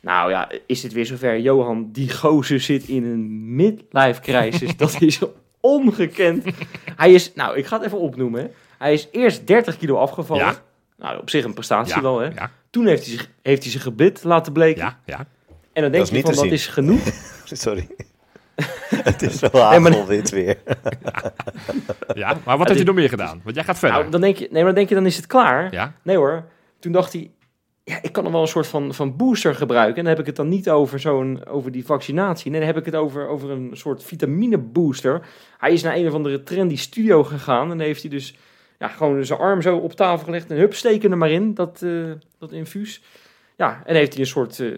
[0.00, 1.40] Nou ja, is het weer zover?
[1.40, 4.76] Johan, die gozer zit in een midlife crisis.
[4.86, 5.20] dat is
[5.60, 6.44] ongekend.
[6.96, 8.50] Hij is, nou, ik ga het even opnoemen.
[8.78, 10.44] Hij is eerst 30 kilo afgevallen.
[10.44, 10.62] Ja.
[10.96, 12.02] Nou, op zich een prestatie Ja.
[12.02, 12.26] wel, hè.
[12.26, 12.50] Ja.
[12.70, 14.82] Toen heeft hij, zich, heeft hij zijn gebit laten bleken.
[14.82, 14.98] Ja.
[15.04, 15.26] Ja.
[15.72, 16.52] En dan denk je van, dat zien.
[16.52, 17.00] is genoeg.
[17.44, 17.88] Sorry.
[19.10, 20.58] het is wel hagelwit weer.
[22.14, 22.36] ja.
[22.44, 23.40] Maar wat heeft hij nog meer gedaan?
[23.44, 23.98] Want jij gaat verder.
[23.98, 25.72] Nou, dan denk je, nee, maar dan denk je, dan is het klaar.
[25.72, 25.92] ja.
[26.02, 26.44] Nee hoor.
[26.78, 27.30] Toen dacht hij,
[27.84, 29.96] ja, ik kan nog wel een soort van, van booster gebruiken.
[29.96, 32.50] En dan heb ik het dan niet over, zo'n, over die vaccinatie.
[32.50, 35.26] Nee, dan heb ik het over, over een soort vitamine booster.
[35.58, 37.62] Hij is naar een of andere trendy studio gegaan.
[37.62, 38.34] En dan heeft hij dus
[38.78, 40.50] ja, gewoon zijn arm zo op tafel gelegd.
[40.50, 43.02] En hup, steken er maar in, dat, eh, dat infuus.
[43.56, 44.68] Ja, en heeft hij een soort eh,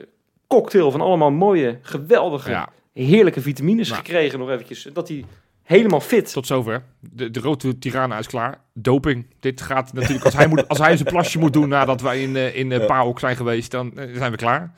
[0.47, 2.69] cocktail van allemaal mooie, geweldige, ja.
[2.93, 4.01] heerlijke vitamines Nou.
[4.01, 4.89] gekregen nog eventjes.
[4.93, 5.25] Dat hij
[5.63, 6.33] helemaal fit...
[6.33, 6.83] Tot zover.
[7.01, 8.61] De, de rode Tirana is klaar.
[8.75, 9.27] Doping.
[9.41, 10.25] Dit gaat natuurlijk.
[10.25, 13.19] Als hij, moet, als hij zijn plasje moet doen nadat wij in, eh, in PAOK
[13.19, 14.75] zijn geweest, dan zijn we klaar.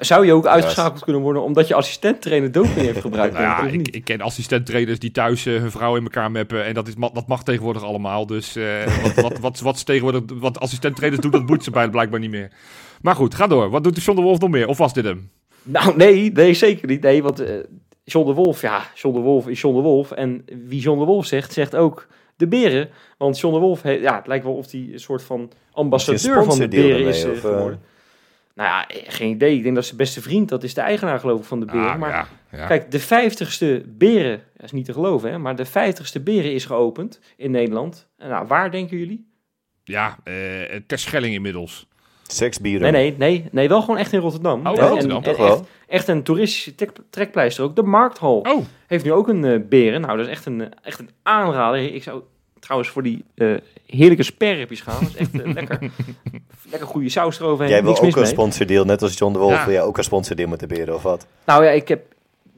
[0.00, 3.34] Zou- je ook uitgeschakeld kunnen worden omdat je assistent-trainer doping heeft gebruikt?
[3.34, 3.88] Nou ja, niet?
[3.88, 6.64] ik, ik ken assistent-trainers die thuis eh, hun vrouw in elkaar meppen.
[6.64, 8.26] En dat, is, dat mag tegenwoordig allemaal.
[8.26, 8.64] Dus eh,
[9.02, 12.50] wat, wat, wat, wat, tegenwoordig, wat assistent-trainers doen, dat boeit ze bijna blijkbaar niet meer.
[13.02, 13.70] Maar goed, ga door.
[13.70, 14.68] Wat doet de John de Wolf nog meer?
[14.68, 15.30] Of was dit hem?
[15.62, 17.02] Nou, nee, nee, zeker niet.
[17.02, 17.42] Nee, want
[18.04, 20.10] John de Wolf, ja, John de Wolf is John de Wolf.
[20.10, 22.88] En wie John de Wolf zegt, zegt ook de beren.
[23.18, 26.58] Want John de Wolf, ja, het lijkt wel of hij een soort van ambassadeur van
[26.58, 27.80] de beren is of, geworden.
[28.58, 29.56] Nou ja, eh, geen idee.
[29.56, 31.90] Ik denk dat zijn beste vriend, dat is de eigenaar geloof ik van de beren.
[31.90, 32.28] Ah, maar ja,
[32.58, 32.66] ja.
[32.66, 36.64] kijk, de vijftigste beren, dat is niet te geloven hè, maar de vijftigste beren is
[36.64, 38.08] geopend in Nederland.
[38.16, 39.26] En nou, waar denken jullie?
[39.84, 40.34] ja eh
[40.86, 41.86] ter Schelling inmiddels.
[42.26, 42.92] Seksbieren.
[42.92, 44.66] Nee, nee, nee, nee, wel gewoon echt in Rotterdam.
[44.66, 45.52] Oh, En- Rotterdam, en, toch en wel?
[45.52, 47.76] echt, echt een toeristische trek- trekpleister ook.
[47.76, 50.00] De Markthal Oh, heeft nu ook een eh, beren.
[50.00, 51.94] Nou, dat is echt een, eh, echt een aanrader.
[51.94, 52.22] Ik zou
[52.60, 53.54] trouwens voor die eh,
[53.86, 55.00] heerlijke sperripjes gaan.
[55.00, 55.90] Dat is echt eh, lekker,
[56.70, 57.72] lekker goede saus eroverheen.
[57.72, 58.30] Jij wil Niks ook mis een mee.
[58.30, 59.52] sponsordeal, net als John de Wolf.
[59.52, 59.64] Ja.
[59.64, 61.26] Wil jij ook een sponsordeal met de beren of wat?
[61.44, 62.00] Nou ja, ik heb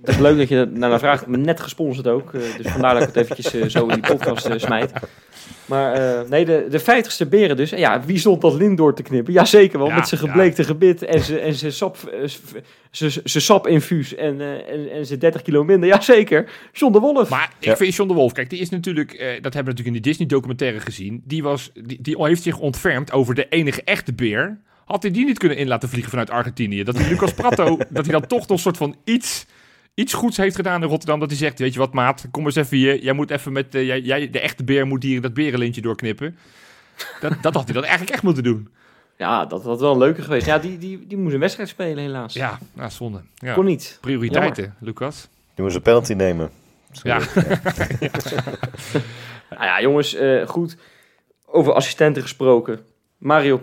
[0.00, 1.22] Het is leuk dat je naar vraagt.
[1.22, 2.34] Ik ben net gesponsord ook.
[2.34, 4.92] eh, dus vandaar dat ik het eventjes eh, zo in die podcast eh, smijt.
[5.66, 7.72] Maar eh, nee, de, de vijftigste beren dus.
[7.72, 9.32] En ja, wie stond dat lint door te knippen?
[9.32, 10.26] Jazeker wel, Ja, met zijn ja.
[10.26, 11.96] gebleekte gebit en zijn en zijn sap,
[12.90, 15.88] zijn zijn sapinfuus en, eh, en, en zijn 30 kilo minder.
[15.88, 17.28] Jazeker, John de Wolf.
[17.30, 17.76] Maar ik Ja.
[17.76, 20.02] vind John de Wolf, kijk, die is natuurlijk, eh, dat hebben we natuurlijk in die
[20.02, 21.22] Disney-documentaire gezien.
[21.24, 24.60] Die, was, die, die heeft zich ontfermd over de enige echte beer.
[24.84, 26.82] Had hij die niet kunnen in laten vliegen vanuit Argentinië?
[26.82, 29.46] Dat die Lucas Prato, dat hij dan toch nog een soort van iets,
[29.94, 31.20] iets goeds heeft gedaan in Rotterdam.
[31.20, 33.02] Dat hij zegt, weet je wat maat, kom eens even hier.
[33.02, 36.36] Jij moet even met, eh, jij, jij, de echte beer moet hier dat berenlintje doorknippen.
[37.20, 38.68] Dat, dat had hij dan eigenlijk echt moeten doen.
[39.16, 40.46] Ja, dat had wel een leuke geweest.
[40.46, 42.34] Ja, die, die, die moest een wedstrijd spelen helaas.
[42.34, 43.22] Ja, nou, zonde.
[43.34, 43.54] Ja.
[43.54, 43.98] Kon niet.
[44.00, 45.28] Prioriteiten, Lucas.
[45.54, 46.50] Je moest een penalty nemen.
[47.02, 47.20] Ja.
[49.50, 50.76] Nou ja, jongens, eh, goed.
[51.46, 52.80] Over assistenten gesproken.
[53.18, 53.62] Mario,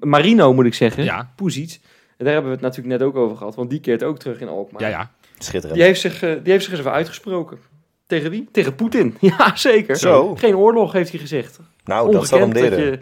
[0.00, 1.04] Marino moet ik zeggen.
[1.04, 1.32] Ja.
[1.36, 3.54] En daar hebben we het natuurlijk net ook over gehad.
[3.54, 4.82] Want die keert ook terug in Alkmaar.
[4.82, 5.10] ja, ja.
[5.44, 5.74] Schitterend.
[5.74, 7.58] Die heeft, zich, eh, die heeft zich eens even uitgesproken.
[8.06, 8.48] Tegen wie?
[8.52, 9.16] Tegen Poetin.
[9.20, 9.96] Ja, zeker.
[9.96, 10.34] Zo.
[10.34, 11.58] Geen oorlog, heeft hij gezegd.
[11.84, 12.92] Nou, dat zal hem Ongekend dat leren.
[12.92, 13.00] je,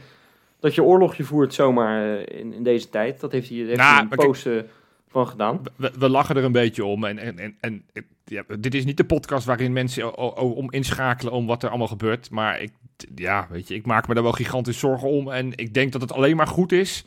[0.60, 3.20] dat je oorlogje voert zomaar eh, in, in deze tijd.
[3.20, 4.46] Dat heeft hij, heeft Nou, hij een post
[5.08, 5.60] van gedaan.
[5.76, 7.04] we, we lachen er een beetje om.
[7.04, 7.84] En, en, en, en
[8.24, 11.68] ja, dit is niet de podcast waarin mensen o- o- om inschakelen om wat er
[11.68, 12.30] allemaal gebeurt.
[12.30, 12.72] Maar ik,
[13.14, 15.30] ja, weet je, ik maak me daar wel gigantisch zorgen om.
[15.30, 17.04] En ik denk dat het alleen maar goed is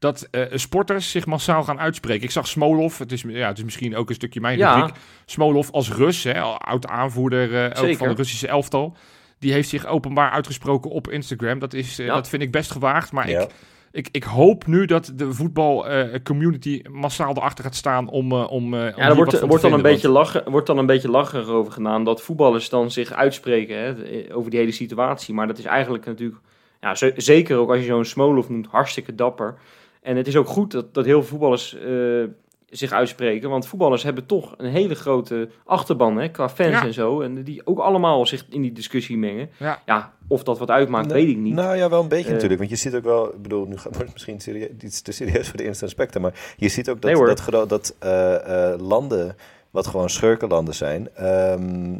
[0.00, 2.22] dat eh, sporters zich massaal gaan uitspreken.
[2.24, 4.74] Ik zag Smolov, het is, ja, het is misschien ook een stukje mijn Ja.
[4.74, 4.94] rubriek.
[5.26, 8.96] Smolov als Rus, hè, oud aanvoerder eh, ook van de Russische elftal.
[9.38, 11.58] Die heeft zich openbaar uitgesproken op Instagram.
[11.58, 12.14] Dat, is, eh, Ja.
[12.14, 13.12] dat vind ik best gewaagd.
[13.12, 13.40] Maar Ja.
[13.40, 13.50] ik,
[13.92, 18.80] ik, ik hoop nu dat de voetbalcommunity massaal erachter gaat staan om, eh, om, eh,
[18.80, 22.04] Ja, er wordt, wordt, dan een beetje lachen, wordt dan een beetje lacherig over gedaan
[22.04, 23.94] dat voetballers dan zich uitspreken hè,
[24.34, 25.34] over die hele situatie.
[25.34, 26.38] Maar dat is eigenlijk natuurlijk,
[26.80, 29.54] ja, ze- zeker ook als je zo'n Smolov noemt, hartstikke dapper.
[30.02, 32.24] En het is ook goed dat, dat heel veel voetballers eh,
[32.70, 33.50] zich uitspreken.
[33.50, 36.84] Want voetballers hebben toch een hele grote achterban hè, qua fans Ja.
[36.84, 37.20] en zo.
[37.20, 39.50] En die ook allemaal zich in die discussie mengen.
[39.86, 40.12] Ja.
[40.28, 41.54] of dat wat uitmaakt, weet ik niet.
[41.54, 42.32] Nou ja, wel een beetje Eh.
[42.32, 42.58] natuurlijk.
[42.58, 45.48] Want je ziet ook wel, ik bedoel, nu gaat- wordt het misschien iets te serieus
[45.48, 46.20] voor de instant specter.
[46.20, 47.12] Maar je ziet ook dat,
[47.50, 49.36] Nee, dat, eh, eh, landen,
[49.70, 51.08] wat gewoon schurkenlanden zijn.
[51.14, 51.92] ehm,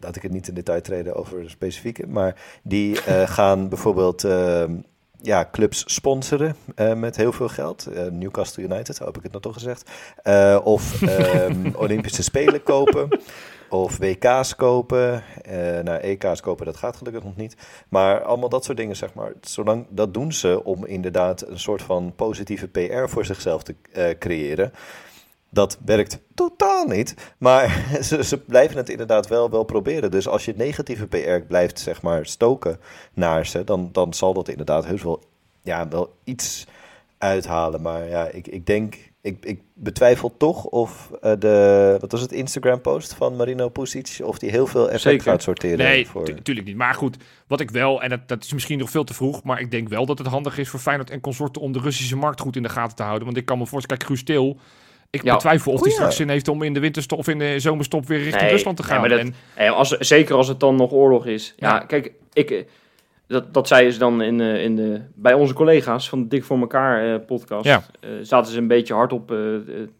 [0.00, 2.06] laat ik het niet in detail treden over specifieke.
[2.06, 4.74] Maar die eh, gaan bijvoorbeeld ehm,
[5.22, 7.86] ja, clubs sponsoren eh, met heel veel geld.
[7.86, 9.90] Eh, Newcastle United, hoop ik het nou toch gezegd.
[10.22, 13.20] Eh, of ehm, Olympische Spelen kopen.
[13.68, 15.22] Of WK's kopen.
[15.82, 17.56] Nou, EK's kopen, dat gaat gelukkig nog niet.
[17.88, 19.32] Maar allemaal dat soort dingen, zeg maar.
[19.40, 23.74] Zolang, dat doen ze om inderdaad een soort van positieve PR voor zichzelf te
[24.18, 24.72] creëren.
[25.50, 27.14] Dat werkt totaal niet.
[27.38, 30.10] Maar ze, ze blijven het inderdaad wel, wel proberen.
[30.10, 32.80] Dus als je negatieve PR blijft, zeg maar, stoken
[33.14, 33.64] naar ze...
[33.64, 35.22] dan, dan zal dat inderdaad heus wel,
[35.62, 36.66] ja, wel iets
[37.18, 37.82] uithalen.
[37.82, 39.08] Maar ja, ik, ik denk...
[39.22, 41.96] Ik, ik betwijfel toch of eh, de...
[42.00, 42.32] Wat was het?
[42.32, 44.18] Instagram-post van Marino Pusic...
[44.22, 45.30] of die heel veel effect Zeker.
[45.30, 45.78] gaat sorteren.
[45.78, 46.24] Nee, voor...
[46.24, 46.76] tu- tuurlijk niet.
[46.76, 49.60] Maar goed, wat ik wel, en dat, dat is misschien nog veel te vroeg, maar
[49.60, 52.40] ik denk wel dat het handig is voor Feyenoord en consorten om de Russische markt
[52.40, 53.24] goed in de gaten te houden.
[53.24, 54.58] Want ik kan me voorstellen, kijk, Guus Til,
[55.10, 55.34] ik Ja.
[55.34, 58.18] betwijfel of hij straks zin heeft om in de winterstop of in de zomerstop weer
[58.18, 59.00] richting Nee, Rusland te gaan.
[59.00, 61.54] maar dat- En, als, zeker als het dan nog oorlog is.
[61.56, 61.78] Ja, Ja.
[61.78, 62.64] kijk, ik, eh,
[63.26, 66.44] dat, dat zeiden ze dan in, eh, in de, bij onze collega's van de Dik
[66.44, 67.64] voor elkaar eh, podcast.
[67.64, 67.82] Ja.
[68.22, 69.38] Zaten ze een beetje hardop eh,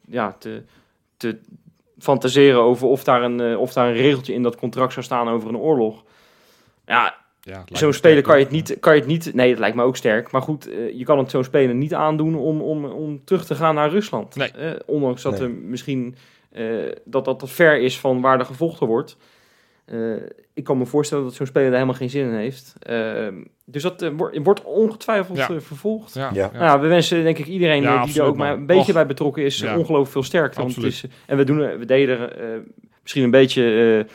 [0.07, 0.63] ja, te,
[1.17, 1.39] te
[1.99, 5.49] fantaseren over of daar, een, of daar een regeltje in dat contract zou staan over
[5.49, 6.03] een oorlog.
[6.87, 9.35] Ja, ja, zo'n speler kan je, het niet, kan je het niet...
[9.35, 10.31] Nee, dat lijkt me ook sterk.
[10.31, 13.55] Maar goed, eh, je kan het zo'n speler niet aandoen om, om, om terug te
[13.55, 14.37] gaan naar Rusland.
[14.37, 14.51] Nee.
[14.51, 15.43] Eh, ondanks dat Nee.
[15.43, 16.15] er misschien...
[16.53, 16.65] eh,
[17.05, 19.17] dat dat te ver is van waar er gevochten wordt.
[19.85, 20.13] Eh,
[20.55, 22.75] ik kan me voorstellen dat zo'n speler daar helemaal geen zin in heeft.
[22.79, 23.27] Eh,
[23.65, 25.61] dus dat wordt- wordt ongetwijfeld Ja.
[25.61, 26.15] vervolgd.
[26.15, 26.31] Ja.
[26.33, 28.83] Nou, ja, we wensen denk ik iedereen Ja, die absoluut, er ook maar een beetje
[28.89, 28.93] Och.
[28.93, 29.77] bij betrokken is, Ja.
[29.79, 30.61] ongelooflijk veel sterkte.
[30.61, 32.59] Want het is, en we, doen, we deden er eh,
[33.03, 34.07] misschien een beetje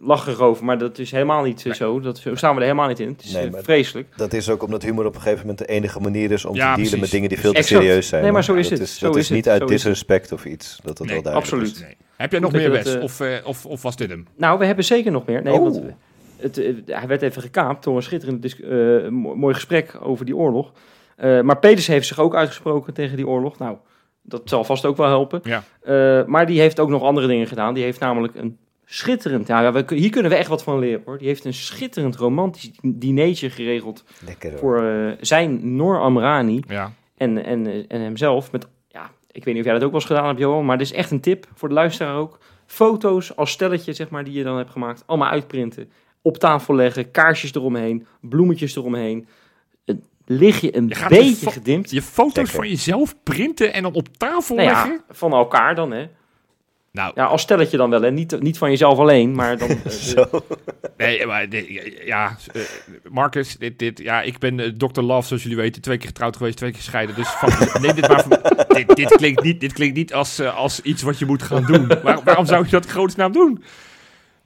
[0.00, 2.00] lacherig over, maar dat is helemaal niet eh, zo.
[2.00, 3.08] Dat, zo staan we er helemaal niet in.
[3.08, 4.08] Het is Nee, eh, maar- vreselijk.
[4.16, 6.58] Dat is ook omdat humor op een gegeven moment de enige manier is om Ja,
[6.60, 7.00] te dealen precies.
[7.00, 7.82] met dingen die veel te Exact.
[7.82, 8.22] serieus zijn.
[8.22, 8.88] Nee, maar zo is dat het.
[8.88, 9.36] Is, Zo dat is is, het.
[9.36, 10.78] niet uit Zo disrespect of iets.
[10.82, 11.74] Dat dat Nee, wel duidelijk absoluut.
[11.76, 11.80] is.
[11.82, 11.96] Nee.
[12.16, 12.84] Heb jij nog meer, Wes?
[12.84, 14.26] dat, eh, Of, eh, of, of was dit hem?
[14.36, 15.42] Nou, we hebben zeker nog meer.
[15.42, 15.60] Nee, Oh.
[15.62, 15.92] want we-
[16.36, 20.36] het, eh, hij werd even gekaapt door een schitterend eh, mo- mooi gesprek over die
[20.36, 20.72] oorlog.
[21.16, 23.58] Eh, maar Peters heeft zich ook uitgesproken tegen die oorlog.
[23.58, 23.76] Nou,
[24.22, 25.40] dat zal vast ook wel helpen.
[25.42, 25.62] Ja.
[25.82, 27.74] Eh, maar die heeft ook nog andere dingen gedaan.
[27.74, 28.58] Die heeft namelijk een
[28.90, 29.46] schitterend...
[29.46, 31.18] Ja, ja, we, hier kunnen we echt wat van leren, hoor.
[31.18, 34.04] Die heeft een schitterend romantisch dineetje geregeld...
[34.24, 36.92] Lekker voor eh, zijn Noor Amrani Ja.
[37.16, 38.52] en, en, eh, en hemzelf.
[38.52, 40.78] Met, ja, ik weet niet of jij dat ook wel eens gedaan hebt, Johan, maar
[40.78, 42.38] dit is echt een tip voor de luisteraar ook.
[42.66, 45.90] Foto's als stelletje, zeg maar, die je dan hebt gemaakt, allemaal uitprinten.
[46.22, 49.28] Op tafel leggen, kaarsjes eromheen, bloemetjes eromheen.
[49.84, 51.90] Een lichtje een Je gaat beetje gedimd.
[51.90, 52.54] Je foto's Lekker.
[52.54, 54.90] van jezelf printen en dan op tafel Nou leggen?
[54.90, 56.06] ja, van elkaar dan, hè.
[56.92, 58.10] Nou, Ja, als stelletje dan wel, hè.
[58.10, 59.68] Niet, niet van jezelf alleen, maar dan...
[59.70, 60.26] eh, de- Zo.
[60.96, 61.68] nee, maar dit-
[62.04, 62.62] ja, eh,
[63.10, 65.00] Marcus, dit, dit, ja, ik ben eh, Dr.
[65.00, 67.14] Love, zoals jullie weten, twee keer getrouwd geweest, twee keer gescheiden.
[67.14, 68.38] Dus van, neem dit maar van,
[68.76, 71.64] dit, dit klinkt niet, dit klinkt niet als, eh, als iets wat je moet gaan
[71.64, 71.86] doen.
[72.02, 73.64] Waar- waarom zou je dat in godsnaam doen?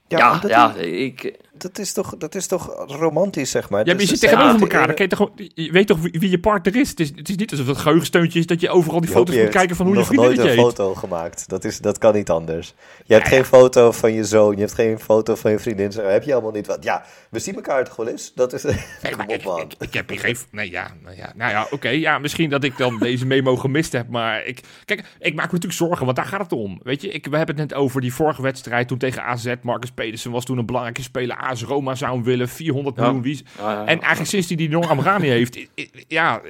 [0.07, 1.33] ja, ja, ik...
[1.57, 3.79] dat, is toch, dat is toch romantisch, zeg maar.
[3.79, 4.87] Ja, maar je Dus zit tegenover elkaar.
[4.87, 6.89] Dan je, toch, je weet toch wie, wie je partner is.
[6.89, 7.11] Het, is.
[7.15, 9.75] het is niet alsof het geheugensteuntje is dat je overal die foto's je moet kijken
[9.75, 10.65] van hoe je hebt vriendinnetje nooit heet.
[10.65, 11.49] een foto gemaakt.
[11.49, 12.73] Dat, is, dat kan niet anders.
[13.05, 15.91] Je hebt geen foto van je zoon, je hebt geen foto van je vriendin.
[15.95, 16.83] Heb je allemaal niet wat.
[16.83, 18.31] Ja, we zien elkaar toch wel eens?
[18.35, 18.63] Dat is...
[19.03, 19.61] Nee, maar op, ik, man.
[19.61, 20.37] ik, ik heb hier geen...
[20.51, 21.89] Nee, ja, nou ja, nou ja oké.
[21.89, 24.07] ja, misschien dat ik dan deze memo gemist heb.
[24.09, 26.79] Maar ik, kijk, ik maak me natuurlijk zorgen, want daar gaat het om.
[26.83, 29.53] Weet je, ik, we hebben het net over die vorige wedstrijd toen tegen AZ.
[29.61, 31.37] Marcus Pedersen was toen een belangrijke speler.
[31.55, 33.01] AS Roma zou hem willen, 400 Ja.
[33.03, 33.21] miljoen.
[33.21, 35.59] Wie, Ja, ja, en eigenlijk sinds hij die Noram Rani heeft,
[36.07, 36.41] ja,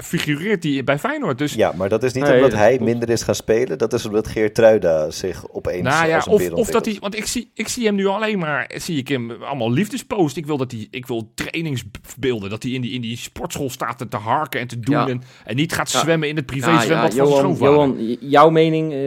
[0.00, 1.38] figureert hij bij Feyenoord.
[1.38, 3.78] Dus Ja, maar dat is niet Nee, omdat dat hij minder is gaan spelen.
[3.78, 7.26] Dat is omdat Geertruida zich opeens Nou ja, als een of, dat hij, want ik
[7.26, 10.36] zie, ik zie hem nu alleen maar, zie ik hem allemaal liefdespost.
[10.36, 13.98] Ik wil dat hij, ik wil trainingsbeelden, dat hij in die, in die sportschool staat
[13.98, 15.08] te, te harken en te doen Ja.
[15.08, 15.98] en, en niet gaat Ja.
[16.00, 17.56] zwemmen in het privé Ja, zwembad ja, van Johan.
[17.58, 18.98] Johan, jouw mening eh,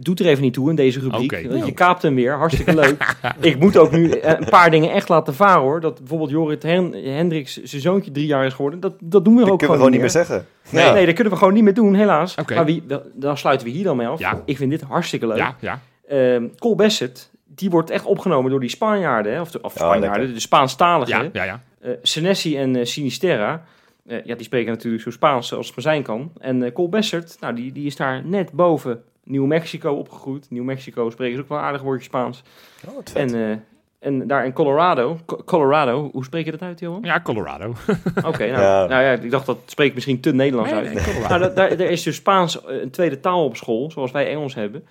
[0.00, 1.32] doet er even niet toe in deze rubriek.
[1.64, 3.16] Je kaapt hem weer, hartstikke leuk.
[3.40, 5.80] ik moet ook nu eh, een paar dingen echt laten varen hoor.
[5.80, 8.80] Dat bijvoorbeeld Jorrit Hen Hendricks zijn zoontje drie jaar is geworden.
[8.80, 10.26] Dat, dat doen we Dat ook kunnen we gewoon niet meer meer.
[10.26, 10.46] zeggen.
[10.70, 10.92] Nee, Ja.
[10.92, 12.34] nee, dat kunnen we gewoon niet meer doen, helaas.
[12.34, 12.54] Oké.
[12.54, 12.82] Maar wie,
[13.14, 14.18] dan sluiten we hier dan mee af.
[14.18, 14.42] Ja.
[14.44, 15.36] Ik vind dit hartstikke leuk.
[15.36, 15.80] Ja, ja.
[16.08, 19.32] Ehm, Cole Bassett, die wordt echt opgenomen door die Spanjaarden.
[19.32, 19.40] Hè?
[19.40, 20.34] Of, de, of Ja, Spanjaarden, lekker.
[20.34, 21.22] de Spaanstaligen.
[21.24, 21.60] Ja, ja, ja.
[21.80, 23.64] Eh, Senesi en eh, Sinisterra.
[24.06, 26.32] eh, ja, die spreken natuurlijk zo Spaans als het maar zijn kan.
[26.38, 30.46] En Cole Bassett, nou, die, die is daar net boven Nieuw Mexico opgegroeid.
[30.50, 32.42] Nieuw Mexico spreken ze ook wel een aardig woordje Spaans.
[32.88, 33.32] Oh, wat vet.
[33.32, 33.56] En, eh,
[33.98, 37.02] en daar in Colorado, Co- Colorado, hoe spreek je dat uit, Johan?
[37.02, 37.68] Ja, Colorado.
[38.30, 38.86] Oké, nou, Ja.
[38.86, 40.94] nou ja, ik dacht dat spreekt misschien te Nederlands Nee, uit.
[41.06, 41.18] nee.
[41.28, 44.28] Nou, da- daar, er is dus Spaans eh, een tweede taal op school, zoals wij
[44.30, 44.86] Engels hebben.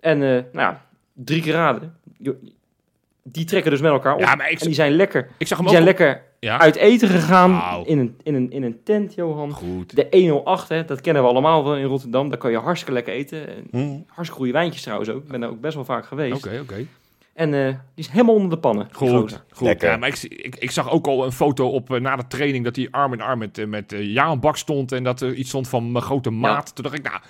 [0.00, 1.96] En eh, nou ja, drie keer raden.
[2.18, 2.36] Jo-
[3.26, 4.20] Die trekken dus met elkaar op.
[4.20, 5.70] Ja, maar ik, en die zijn lekker, ik zag die hem ook...
[5.72, 9.50] zijn op- lekker ja, uit eten gegaan in, een, in, een, in een tent, Johan.
[9.52, 9.96] goed.
[9.96, 12.28] De 108, hè, dat kennen we allemaal wel in Rotterdam.
[12.28, 13.48] Daar kan je hartstikke lekker eten.
[13.48, 13.78] En Hm.
[14.06, 15.22] hartstikke goede wijntjes trouwens ook.
[15.22, 16.46] Ik ben daar ook best wel vaak geweest.
[16.46, 16.86] Oké, oké.
[17.34, 18.86] En eh, die is helemaal onder de pannen.
[18.98, 19.66] die Goed, goed.
[19.66, 19.90] Lekker.
[19.90, 22.64] Ja, maar ik, ik, ik zag ook al een foto op eh, na de training
[22.64, 25.48] dat hij arm in arm met, eh, met Jaan Bak stond en dat er iets
[25.48, 26.74] stond van mijn grote maat.
[26.74, 27.20] Toen dacht ik, nou,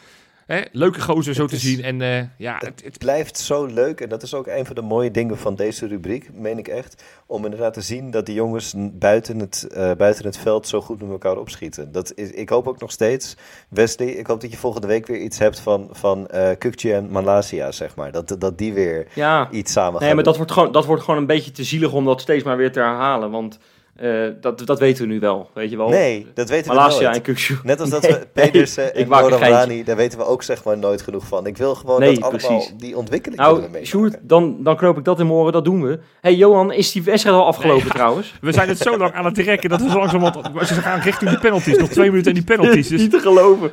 [0.47, 1.82] hè, leuke gozer zo Het te is- zien.
[1.82, 4.74] En eh, ja, het, het, Het blijft zo leuk en dat is ook een van
[4.74, 7.05] de mooie dingen van deze rubriek, meen ik echt.
[7.26, 11.01] Om inderdaad te zien dat die jongens buiten het, eh, buiten het veld zo goed
[11.03, 11.92] met elkaar opschieten.
[11.92, 13.36] Dat is, ik hoop ook nog steeds,
[13.68, 17.11] Wesley, ik hoop dat je volgende week weer iets hebt van, van eh Kukje en
[17.11, 18.12] Malaysia, zeg maar.
[18.12, 20.32] Dat, dat die weer Ja, iets samen gaan nee, maar doen.
[20.32, 22.72] dat wordt, gewoon, dat wordt gewoon een beetje te zielig om dat steeds maar weer
[22.72, 23.30] te herhalen.
[23.30, 23.59] Want
[23.97, 25.88] eh, dat, dat weten we nu wel, weet je wel.
[25.88, 27.16] Nee, dat weten we Malasia nooit.
[27.16, 27.57] en Kukshu.
[27.62, 29.38] Net als dat Nee, we Pedersen nee, en.
[29.38, 31.47] Rani, daar weten we ook zeg maar nooit genoeg van.
[31.47, 32.72] Ik wil gewoon Nee, dat allemaal, precies.
[32.76, 33.84] die ontwikkeling we Nou.
[33.84, 35.99] Sjoerd, dan, dan knoop ik dat in mijn oren, dat doen we.
[36.20, 37.92] hey, Johan, is die wedstrijd al afgelopen ja.
[37.92, 38.34] trouwens?
[38.40, 40.68] we zijn het zo lang aan het rekken dat we zo langzamerhand...
[40.68, 41.76] Ze gaan richting die penalties.
[41.76, 42.88] Nog twee minuten en die penalties.
[42.88, 43.70] Dus Niet te geloven.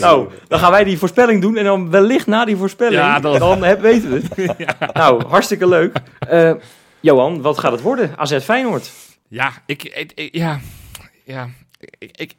[0.00, 3.62] Nou, dan gaan wij die voorspelling doen en dan wellicht na die voorspelling, Ja, dan,
[3.62, 4.50] heb, weten we het.
[4.92, 5.96] Nou, hartstikke leuk.
[6.18, 6.52] Eh,
[7.00, 8.10] Johan, wat gaat het worden?
[8.16, 8.90] AZ Feyenoord.
[9.32, 10.60] Ja, ik, ja,
[11.24, 11.48] ja,
[11.98, 12.34] ik,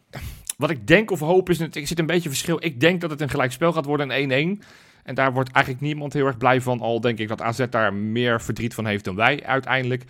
[0.57, 2.63] wat ik denk of hoop is, ik zit een beetje verschil.
[2.63, 4.63] Ik denk dat het een gelijkspel gaat worden, een 1-1.
[5.03, 6.79] En daar wordt eigenlijk niemand heel erg blij van.
[6.79, 10.03] Al denk ik dat AZ daar meer verdriet van heeft dan wij uiteindelijk.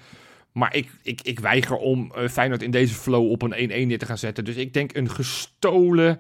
[0.52, 4.00] Maar ik, ik, ik weiger om eh, Feyenoord in deze flow op een 1-1 neer
[4.00, 4.46] te gaan zetten.
[4.46, 6.20] Dus ik denk een gestolen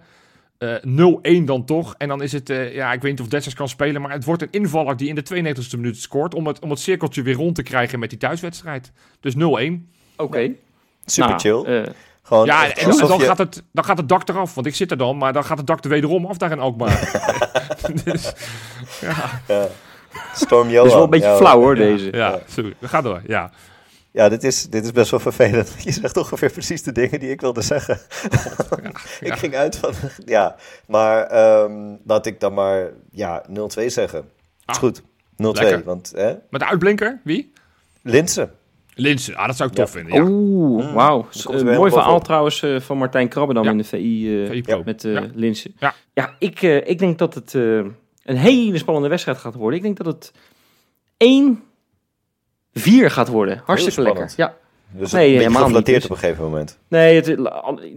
[0.57, 0.75] eh
[1.41, 1.95] 0-1 dan toch.
[1.97, 4.23] En dan is het, eh, ja, ik weet niet of Dessers kan spelen, maar het
[4.23, 6.33] wordt een invaller die in de 92e minuut scoort.
[6.33, 8.91] Om het, om het cirkeltje weer rond te krijgen met die thuiswedstrijd.
[9.19, 9.37] Dus 0-1.
[10.23, 10.51] Oké.
[11.05, 11.63] Super Nou, chill.
[11.81, 11.89] eh,
[12.25, 14.91] Gewoon Ja, en dan, je- gaat het, dan gaat het dak eraf, want ik zit
[14.91, 17.21] er dan, maar dan gaat het dak er wederom af daar in Alkmaar.
[18.03, 18.33] dus,
[19.01, 19.67] ja, Ja.
[20.35, 20.75] Storm Johan.
[20.83, 22.11] dat is wel een beetje Ja, flauw hoor, deze.
[22.11, 23.51] ja, sorry, ga door, ja.
[24.11, 25.73] Ja, dit is, dit is best wel vervelend.
[25.83, 27.99] Je zegt ongeveer precies de dingen die ik wilde zeggen.
[29.19, 29.35] ik ja.
[29.35, 29.93] ging uit van,
[30.25, 30.55] ja.
[30.87, 34.19] Maar ehm, laat ik dan maar, ja, 0-2 zeggen.
[34.19, 34.25] Is
[34.65, 35.01] Ah, goed.
[35.01, 35.03] 0-2,
[35.35, 35.83] lekker.
[35.83, 36.33] want, hè?
[36.49, 37.53] Met de uitblinker, wie?
[38.01, 38.51] Linsen.
[38.95, 39.83] Linsen, ah, dat zou ik Ja.
[39.83, 40.21] tof vinden, ja.
[40.29, 40.93] Oeh, Mm.
[40.93, 41.25] wauw.
[41.43, 42.23] Dan mooi verhaal bovenop.
[42.23, 43.71] trouwens eh, van Martijn Krabbendam Ja.
[43.71, 44.81] in de VI eh, VI Pro.
[44.85, 45.27] met eh Ja.
[45.33, 45.73] Linsen.
[45.79, 45.93] Ja.
[46.13, 47.61] Ja, ik, eh, ik denk dat het eh,
[48.23, 49.77] een hele spannende wedstrijd gaat worden.
[49.77, 50.31] Ik denk dat het
[51.17, 53.61] 1-4 gaat worden.
[53.65, 54.29] Hartstikke lekker.
[54.29, 54.55] spannend.
[54.55, 54.61] Ja.
[54.99, 56.79] Dus Nee, beetje helemaal niet, dus- op een gegeven moment.
[56.87, 57.25] Nee, het,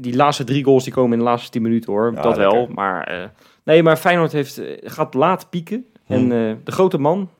[0.02, 2.12] die laatste drie goals die komen in de laatste 10 minuten hoor.
[2.14, 2.66] Ja, dat wel.
[2.74, 3.28] Maar, eh,
[3.64, 5.86] nee, maar Feyenoord heeft, gaat laat pieken.
[6.06, 6.12] Hm.
[6.12, 7.30] En eh, de grote man,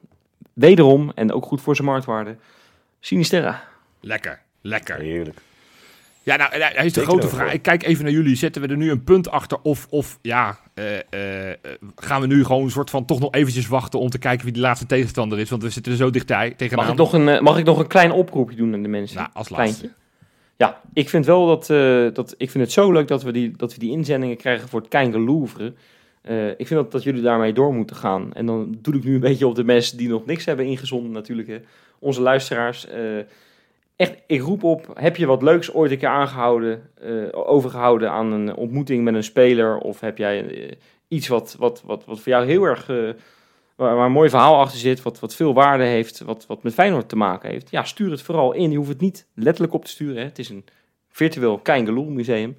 [0.53, 2.37] wederom, en ook goed voor zijn marktwaarde,
[3.07, 3.63] Sinisterra.
[4.01, 4.99] Lekker, lekker.
[4.99, 5.39] Heerlijk.
[6.23, 7.53] Ja, nou, hij is de grote vraag.
[7.53, 8.37] Ik kijk even naar jullie.
[8.37, 10.99] Zetten we er nu een punt achter of, of ja, eh,
[11.51, 11.57] eh,
[11.97, 14.55] gaan we nu gewoon een soort van toch nog eventjes wachten om te kijken wie
[14.55, 15.51] de laatste tegenstander is.
[15.51, 16.85] Want we zitten er zo dichtbij tegenaan.
[16.85, 19.17] Mag ik, nog een, eh, mag ik nog een klein oproepje doen aan de mensen?
[19.17, 19.79] Nou, als laatste.
[19.79, 20.01] Kleintje.
[20.57, 23.57] Ja, ik vind wel dat, eh, dat ik vind het zo leuk dat we die,
[23.57, 25.75] dat we die inzendingen krijgen voor het Kein Louvre.
[26.27, 28.33] Eh, ik vind dat, dat jullie daarmee door moeten gaan.
[28.33, 31.13] En dan doe ik nu een beetje op de mensen die nog niks hebben ingezonden
[31.13, 31.49] natuurlijk.
[31.49, 31.59] Hè.
[31.99, 32.87] Onze luisteraars.
[32.87, 33.19] eh,
[33.97, 38.33] echt, ik roep op, heb je wat leuks ooit een keer aangehouden, eh, overgehouden aan
[38.33, 39.79] een ontmoeting met een speler?
[39.79, 40.71] Of heb jij
[41.09, 42.87] iets wat, wat, wat, wat voor jou heel erg,
[43.77, 46.75] waar, waar een mooi verhaal achter zit, wat, wat veel waarde heeft, wat, wat met
[46.75, 47.71] Feyenoord te maken heeft?
[47.71, 48.71] Ja, stuur het vooral in.
[48.71, 50.17] Je hoeft het niet letterlijk op te sturen.
[50.17, 50.23] Hè.
[50.23, 50.65] Het is een
[51.09, 52.57] virtueel Keingeloel museum.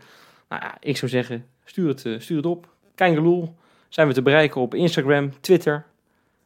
[0.50, 2.76] Nou ja, ik zou zeggen, stuur het, stuur het op.
[2.98, 3.56] Keingeloel
[3.90, 5.86] zijn we te bereiken op Instagram, Twitter.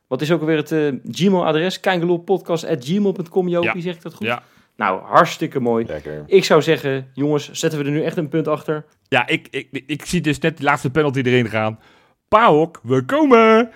[0.07, 1.79] Wat is ook alweer het eh, Gmail-adres?
[1.79, 3.81] Keingeloelpodcast.gmail.com, Jopie, Ja.
[3.81, 4.27] zeg ik dat goed?
[4.27, 4.43] Ja,
[4.75, 5.85] Nou, hartstikke mooi.
[5.85, 6.23] Lekker.
[6.27, 8.85] Ik zou zeggen, jongens, zetten we er nu echt een punt achter.
[9.07, 11.79] ja ik, ik, ik zie dus net die laatste penalty erin gaan.
[12.27, 13.71] Paok, we komen!